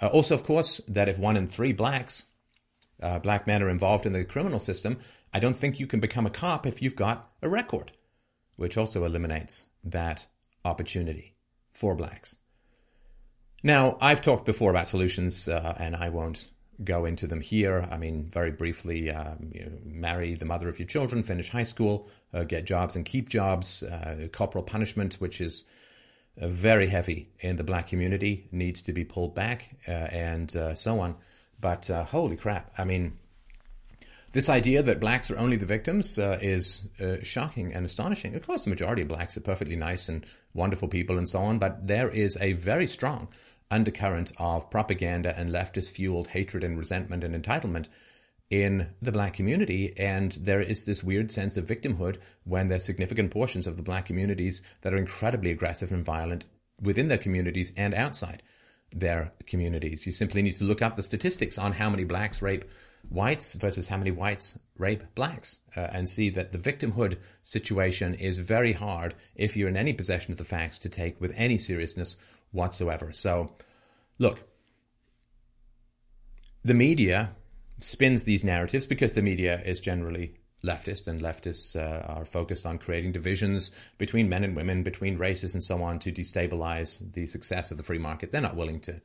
Uh, 0.00 0.06
also, 0.08 0.34
of 0.34 0.44
course, 0.44 0.80
that 0.88 1.08
if 1.08 1.18
one 1.18 1.36
in 1.36 1.46
three 1.46 1.72
blacks, 1.72 2.26
uh, 3.02 3.18
black 3.18 3.46
men 3.46 3.62
are 3.62 3.70
involved 3.70 4.06
in 4.06 4.12
the 4.12 4.24
criminal 4.24 4.58
system, 4.58 4.98
I 5.32 5.40
don't 5.40 5.56
think 5.56 5.80
you 5.80 5.86
can 5.86 6.00
become 6.00 6.26
a 6.26 6.30
cop 6.30 6.66
if 6.66 6.82
you've 6.82 6.96
got 6.96 7.30
a 7.42 7.48
record, 7.48 7.92
which 8.56 8.76
also 8.76 9.04
eliminates 9.04 9.66
that 9.84 10.26
opportunity 10.64 11.34
for 11.72 11.94
blacks. 11.94 12.36
Now, 13.62 13.98
I've 14.00 14.20
talked 14.20 14.46
before 14.46 14.70
about 14.70 14.88
solutions, 14.88 15.46
uh, 15.48 15.74
and 15.78 15.94
I 15.94 16.08
won't 16.08 16.50
go 16.82 17.04
into 17.04 17.26
them 17.26 17.40
here. 17.42 17.86
I 17.90 17.98
mean, 17.98 18.30
very 18.30 18.50
briefly, 18.50 19.10
um, 19.10 19.50
you 19.52 19.64
know, 19.64 19.72
marry 19.84 20.34
the 20.34 20.46
mother 20.46 20.68
of 20.68 20.78
your 20.78 20.88
children, 20.88 21.22
finish 21.22 21.50
high 21.50 21.64
school, 21.64 22.08
uh, 22.32 22.44
get 22.44 22.64
jobs 22.64 22.96
and 22.96 23.04
keep 23.04 23.28
jobs, 23.28 23.82
uh, 23.82 24.28
corporal 24.32 24.64
punishment, 24.64 25.14
which 25.14 25.42
is 25.42 25.64
uh, 26.40 26.48
very 26.48 26.88
heavy 26.88 27.28
in 27.40 27.56
the 27.56 27.64
black 27.64 27.88
community, 27.88 28.48
needs 28.50 28.80
to 28.82 28.92
be 28.94 29.04
pulled 29.04 29.34
back, 29.34 29.76
uh, 29.86 29.90
and 29.90 30.56
uh, 30.56 30.74
so 30.74 31.00
on. 31.00 31.16
But 31.60 31.88
holy 31.88 32.38
crap! 32.38 32.72
I 32.78 32.84
mean, 32.84 33.18
This 34.32 34.48
idea 34.48 34.80
that 34.84 35.00
blacks 35.00 35.28
are 35.32 35.38
only 35.38 35.56
the 35.56 35.66
victims 35.66 36.16
uh, 36.16 36.38
is 36.40 36.86
uh, 37.00 37.16
shocking 37.24 37.74
and 37.74 37.84
astonishing. 37.84 38.36
Of 38.36 38.46
course, 38.46 38.62
the 38.62 38.70
majority 38.70 39.02
of 39.02 39.08
blacks 39.08 39.36
are 39.36 39.40
perfectly 39.40 39.74
nice 39.74 40.08
and 40.08 40.24
wonderful 40.54 40.86
people 40.86 41.18
and 41.18 41.28
so 41.28 41.40
on, 41.40 41.58
but 41.58 41.88
there 41.88 42.08
is 42.08 42.38
a 42.40 42.52
very 42.52 42.86
strong 42.86 43.26
undercurrent 43.72 44.30
of 44.38 44.70
propaganda 44.70 45.36
and 45.36 45.50
leftist 45.50 45.90
fueled 45.90 46.28
hatred 46.28 46.62
and 46.62 46.78
resentment 46.78 47.24
and 47.24 47.34
entitlement 47.34 47.86
in 48.50 48.88
the 49.02 49.10
black 49.10 49.32
community. 49.32 49.92
And 49.96 50.30
there 50.32 50.60
is 50.60 50.84
this 50.84 51.02
weird 51.02 51.32
sense 51.32 51.56
of 51.56 51.66
victimhood 51.66 52.18
when 52.44 52.68
there's 52.68 52.84
significant 52.84 53.32
portions 53.32 53.66
of 53.66 53.76
the 53.76 53.82
black 53.82 54.04
communities 54.04 54.62
that 54.82 54.94
are 54.94 54.98
incredibly 54.98 55.50
aggressive 55.50 55.90
and 55.90 56.04
violent 56.04 56.44
within 56.80 57.08
their 57.08 57.18
communities 57.18 57.72
and 57.76 57.94
outside 57.94 58.44
their 58.92 59.32
communities. 59.46 60.06
You 60.06 60.12
simply 60.12 60.42
need 60.42 60.54
to 60.54 60.64
look 60.64 60.82
up 60.82 60.94
the 60.94 61.02
statistics 61.02 61.58
on 61.58 61.72
how 61.72 61.90
many 61.90 62.04
blacks 62.04 62.42
rape 62.42 62.64
whites 63.08 63.54
versus 63.54 63.88
how 63.88 63.96
many 63.96 64.10
whites 64.10 64.58
rape 64.78 65.02
blacks 65.14 65.60
uh, 65.76 65.80
and 65.80 66.08
see 66.08 66.30
that 66.30 66.50
the 66.50 66.58
victimhood 66.58 67.16
situation 67.42 68.14
is 68.14 68.38
very 68.38 68.72
hard 68.72 69.14
if 69.34 69.56
you're 69.56 69.68
in 69.68 69.76
any 69.76 69.92
possession 69.92 70.32
of 70.32 70.38
the 70.38 70.44
facts 70.44 70.78
to 70.78 70.88
take 70.88 71.20
with 71.20 71.32
any 71.36 71.58
seriousness 71.58 72.16
whatsoever. 72.52 73.12
So, 73.12 73.52
look, 74.18 74.42
the 76.64 76.74
media 76.74 77.30
spins 77.80 78.24
these 78.24 78.44
narratives 78.44 78.86
because 78.86 79.14
the 79.14 79.22
media 79.22 79.60
is 79.64 79.80
generally 79.80 80.34
leftist 80.62 81.06
and 81.06 81.20
leftists 81.20 81.74
uh, 81.74 82.02
are 82.06 82.24
focused 82.24 82.66
on 82.66 82.78
creating 82.78 83.12
divisions 83.12 83.72
between 83.98 84.28
men 84.28 84.44
and 84.44 84.54
women, 84.54 84.82
between 84.82 85.16
races 85.16 85.54
and 85.54 85.62
so 85.62 85.82
on 85.82 85.98
to 85.98 86.12
destabilize 86.12 87.12
the 87.14 87.26
success 87.26 87.70
of 87.70 87.78
the 87.78 87.82
free 87.82 87.98
market. 87.98 88.30
They're 88.30 88.40
not 88.40 88.56
willing 88.56 88.80
to 88.80 89.00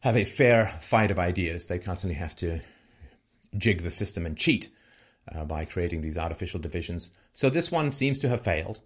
have 0.00 0.16
a 0.16 0.24
fair 0.24 0.78
fight 0.80 1.10
of 1.10 1.18
ideas. 1.18 1.66
They 1.66 1.78
constantly 1.78 2.18
have 2.18 2.36
to 2.36 2.60
jig 3.56 3.82
the 3.82 3.90
system 3.90 4.26
and 4.26 4.36
cheat 4.36 4.68
uh, 5.34 5.44
by 5.44 5.64
creating 5.64 6.02
these 6.02 6.18
artificial 6.18 6.60
divisions. 6.60 7.10
So 7.32 7.50
this 7.50 7.70
one 7.70 7.92
seems 7.92 8.18
to 8.20 8.28
have 8.28 8.42
failed. 8.42 8.80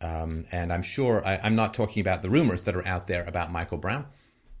Um, 0.00 0.46
and 0.52 0.72
I'm 0.72 0.82
sure 0.82 1.26
I, 1.26 1.40
I'm 1.42 1.56
not 1.56 1.74
talking 1.74 2.00
about 2.00 2.22
the 2.22 2.30
rumors 2.30 2.62
that 2.64 2.76
are 2.76 2.86
out 2.86 3.08
there 3.08 3.24
about 3.24 3.50
Michael 3.50 3.78
Brown 3.78 4.06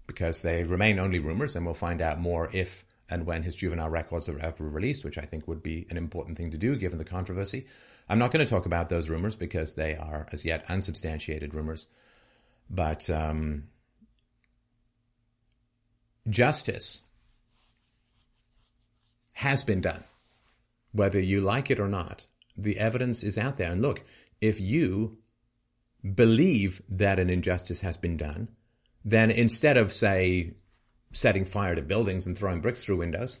because 0.06 0.42
they 0.42 0.64
remain 0.64 0.98
only 0.98 1.20
rumors 1.20 1.54
and 1.54 1.64
we'll 1.64 1.74
find 1.74 2.02
out 2.02 2.18
more 2.18 2.50
if 2.52 2.84
and 3.08 3.24
when 3.24 3.42
his 3.42 3.54
juvenile 3.54 3.88
records 3.88 4.28
are 4.28 4.38
ever 4.38 4.68
released, 4.68 5.04
which 5.04 5.16
I 5.16 5.22
think 5.22 5.48
would 5.48 5.62
be 5.62 5.86
an 5.90 5.96
important 5.96 6.36
thing 6.36 6.50
to 6.50 6.58
do 6.58 6.76
given 6.76 6.98
the 6.98 7.04
controversy. 7.04 7.66
I'm 8.08 8.18
not 8.18 8.32
going 8.32 8.44
to 8.44 8.50
talk 8.50 8.66
about 8.66 8.90
those 8.90 9.08
rumors 9.08 9.34
because 9.34 9.74
they 9.74 9.94
are 9.96 10.26
as 10.32 10.44
yet 10.44 10.64
unsubstantiated 10.68 11.54
rumors. 11.54 11.86
But 12.68 13.08
um, 13.08 13.64
justice 16.28 17.02
has 19.34 19.64
been 19.64 19.80
done. 19.80 20.04
Whether 20.92 21.20
you 21.20 21.40
like 21.40 21.70
it 21.70 21.78
or 21.78 21.88
not, 21.88 22.26
the 22.56 22.78
evidence 22.78 23.22
is 23.22 23.38
out 23.38 23.56
there. 23.56 23.70
And 23.70 23.80
look, 23.80 24.02
if 24.40 24.60
you 24.60 25.18
believe 26.14 26.82
that 26.88 27.18
an 27.18 27.30
injustice 27.30 27.80
has 27.80 27.96
been 27.96 28.16
done, 28.16 28.48
then 29.04 29.30
instead 29.30 29.76
of, 29.76 29.92
say, 29.92 30.54
setting 31.12 31.44
fire 31.44 31.74
to 31.74 31.82
buildings 31.82 32.26
and 32.26 32.36
throwing 32.36 32.60
bricks 32.60 32.84
through 32.84 32.98
windows 32.98 33.38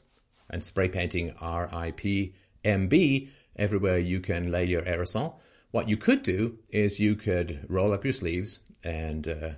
and 0.48 0.64
spray 0.64 0.88
painting 0.88 1.32
RIPMB 1.34 3.28
everywhere 3.56 3.98
you 3.98 4.20
can 4.20 4.50
lay 4.50 4.64
your 4.64 4.82
aerosol. 4.82 5.34
What 5.70 5.88
you 5.88 5.96
could 5.96 6.22
do 6.22 6.58
is 6.70 7.00
you 7.00 7.16
could 7.16 7.66
roll 7.68 7.92
up 7.92 8.04
your 8.04 8.12
sleeves 8.12 8.60
and 8.82 9.28
uh, 9.28 9.50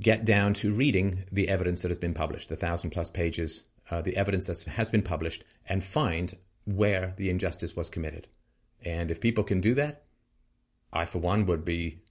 get 0.00 0.24
down 0.24 0.54
to 0.54 0.72
reading 0.72 1.24
the 1.32 1.48
evidence 1.48 1.82
that 1.82 1.90
has 1.90 1.98
been 1.98 2.14
published, 2.14 2.48
the 2.48 2.56
thousand 2.56 2.90
plus 2.90 3.10
pages, 3.10 3.64
uh, 3.90 4.00
the 4.00 4.16
evidence 4.16 4.46
that 4.46 4.62
has 4.62 4.90
been 4.90 5.02
published, 5.02 5.44
and 5.66 5.82
find 5.82 6.36
where 6.64 7.14
the 7.16 7.30
injustice 7.30 7.74
was 7.74 7.90
committed. 7.90 8.28
And 8.84 9.10
if 9.10 9.20
people 9.20 9.44
can 9.44 9.60
do 9.60 9.74
that, 9.74 10.02
I, 10.92 11.04
for 11.04 11.18
one, 11.18 11.46
would 11.46 11.64
be 11.64 12.02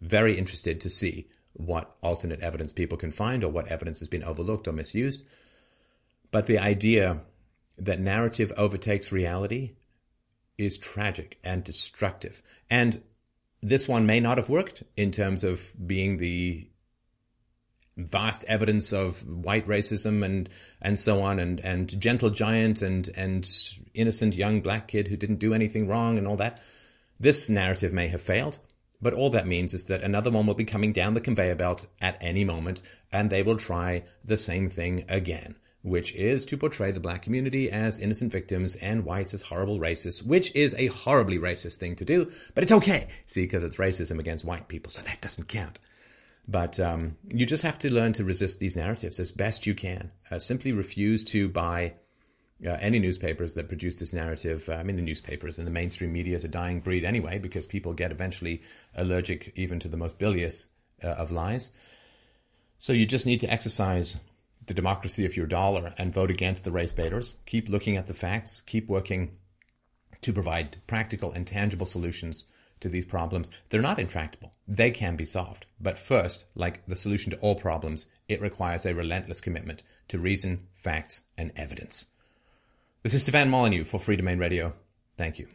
very 0.00 0.36
interested 0.36 0.80
to 0.80 0.90
see 0.90 1.28
what 1.54 1.96
alternate 2.02 2.40
evidence 2.40 2.72
people 2.72 2.98
can 2.98 3.10
find 3.10 3.42
or 3.42 3.50
what 3.50 3.68
evidence 3.68 4.00
has 4.00 4.08
been 4.08 4.24
overlooked 4.24 4.68
or 4.68 4.72
misused. 4.72 5.22
But 6.30 6.46
the 6.46 6.58
idea 6.58 7.20
that 7.78 8.00
narrative 8.00 8.52
overtakes 8.56 9.12
reality 9.12 9.72
is 10.58 10.78
tragic 10.78 11.38
and 11.42 11.64
destructive. 11.64 12.42
And 12.68 13.02
this 13.62 13.88
one 13.88 14.04
may 14.04 14.20
not 14.20 14.38
have 14.38 14.48
worked 14.48 14.82
in 14.96 15.10
terms 15.10 15.42
of 15.42 15.72
being 15.86 16.18
the 16.18 16.68
vast 17.96 18.44
evidence 18.44 18.92
of 18.92 19.26
white 19.28 19.66
racism 19.66 20.24
and 20.24 20.48
and 20.82 20.98
so 20.98 21.22
on 21.22 21.38
and 21.38 21.60
and 21.60 22.00
gentle 22.00 22.30
giant 22.30 22.82
and 22.82 23.08
and 23.16 23.48
innocent 23.94 24.34
young 24.34 24.60
black 24.60 24.88
kid 24.88 25.08
who 25.08 25.16
didn't 25.16 25.38
do 25.38 25.54
anything 25.54 25.86
wrong 25.86 26.18
and 26.18 26.26
all 26.26 26.36
that 26.36 26.60
this 27.20 27.48
narrative 27.48 27.92
may 27.92 28.08
have 28.08 28.20
failed 28.20 28.58
but 29.04 29.12
all 29.12 29.28
that 29.28 29.46
means 29.46 29.74
is 29.74 29.84
that 29.84 30.02
another 30.02 30.30
one 30.30 30.46
will 30.46 30.54
be 30.54 30.64
coming 30.64 30.94
down 30.94 31.12
the 31.12 31.20
conveyor 31.20 31.56
belt 31.56 31.84
at 32.00 32.16
any 32.22 32.42
moment, 32.42 32.80
and 33.12 33.28
they 33.28 33.42
will 33.42 33.58
try 33.58 34.02
the 34.24 34.38
same 34.38 34.70
thing 34.70 35.04
again, 35.10 35.56
which 35.82 36.14
is 36.14 36.46
to 36.46 36.56
portray 36.56 36.90
the 36.90 37.00
black 37.00 37.20
community 37.20 37.70
as 37.70 37.98
innocent 37.98 38.32
victims 38.32 38.76
and 38.76 39.04
whites 39.04 39.34
as 39.34 39.42
horrible 39.42 39.78
racists, 39.78 40.24
which 40.24 40.54
is 40.54 40.74
a 40.78 40.86
horribly 40.86 41.38
racist 41.38 41.76
thing 41.76 41.94
to 41.96 42.04
do, 42.06 42.32
but 42.54 42.62
it's 42.62 42.72
okay, 42.72 43.08
see, 43.26 43.42
because 43.42 43.62
it's 43.62 43.76
racism 43.76 44.18
against 44.18 44.42
white 44.42 44.68
people, 44.68 44.90
so 44.90 45.02
that 45.02 45.20
doesn't 45.20 45.48
count. 45.48 45.78
But 46.46 46.78
um, 46.78 47.16
you 47.28 47.46
just 47.46 47.62
have 47.62 47.78
to 47.80 47.92
learn 47.92 48.12
to 48.14 48.24
resist 48.24 48.58
these 48.58 48.76
narratives 48.76 49.18
as 49.18 49.32
best 49.32 49.66
you 49.66 49.74
can. 49.74 50.12
Uh, 50.30 50.38
simply 50.38 50.72
refuse 50.72 51.24
to 51.24 51.48
buy 51.48 51.94
uh, 52.64 52.70
any 52.80 52.98
newspapers 52.98 53.54
that 53.54 53.68
produce 53.68 53.98
this 53.98 54.12
narrative. 54.12 54.68
Uh, 54.68 54.74
I 54.74 54.82
mean, 54.82 54.96
the 54.96 55.02
newspapers 55.02 55.58
and 55.58 55.66
the 55.66 55.72
mainstream 55.72 56.12
media 56.12 56.36
is 56.36 56.44
a 56.44 56.48
dying 56.48 56.80
breed 56.80 57.04
anyway, 57.04 57.38
because 57.38 57.66
people 57.66 57.94
get 57.94 58.12
eventually 58.12 58.62
allergic 58.94 59.52
even 59.56 59.80
to 59.80 59.88
the 59.88 59.96
most 59.96 60.18
bilious 60.18 60.68
uh, 61.02 61.08
of 61.08 61.30
lies. 61.30 61.70
So 62.78 62.92
you 62.92 63.06
just 63.06 63.26
need 63.26 63.40
to 63.40 63.50
exercise 63.50 64.18
the 64.66 64.74
democracy 64.74 65.24
of 65.24 65.36
your 65.36 65.46
dollar 65.46 65.94
and 65.98 66.12
vote 66.12 66.30
against 66.30 66.64
the 66.64 66.72
race 66.72 66.92
baiters. 66.92 67.36
Keep 67.46 67.68
looking 67.68 67.96
at 67.96 68.06
the 68.06 68.14
facts. 68.14 68.62
Keep 68.66 68.88
working 68.88 69.36
to 70.20 70.32
provide 70.32 70.78
practical 70.86 71.32
and 71.32 71.46
tangible 71.46 71.86
solutions 71.86 72.44
to 72.84 72.88
these 72.88 73.04
problems. 73.04 73.50
They're 73.68 73.82
not 73.82 73.98
intractable. 73.98 74.52
They 74.68 74.90
can 74.90 75.16
be 75.16 75.26
solved. 75.26 75.66
But 75.80 75.98
first, 75.98 76.44
like 76.54 76.86
the 76.86 76.96
solution 76.96 77.30
to 77.32 77.38
all 77.38 77.56
problems, 77.56 78.06
it 78.28 78.40
requires 78.40 78.86
a 78.86 78.94
relentless 78.94 79.40
commitment 79.40 79.82
to 80.08 80.18
reason, 80.18 80.68
facts, 80.74 81.24
and 81.36 81.50
evidence. 81.56 82.08
This 83.02 83.14
is 83.14 83.22
Stefan 83.22 83.50
Molyneux 83.50 83.84
for 83.84 83.98
Freedomain 83.98 84.38
Radio. 84.38 84.74
Thank 85.16 85.38
you. 85.38 85.48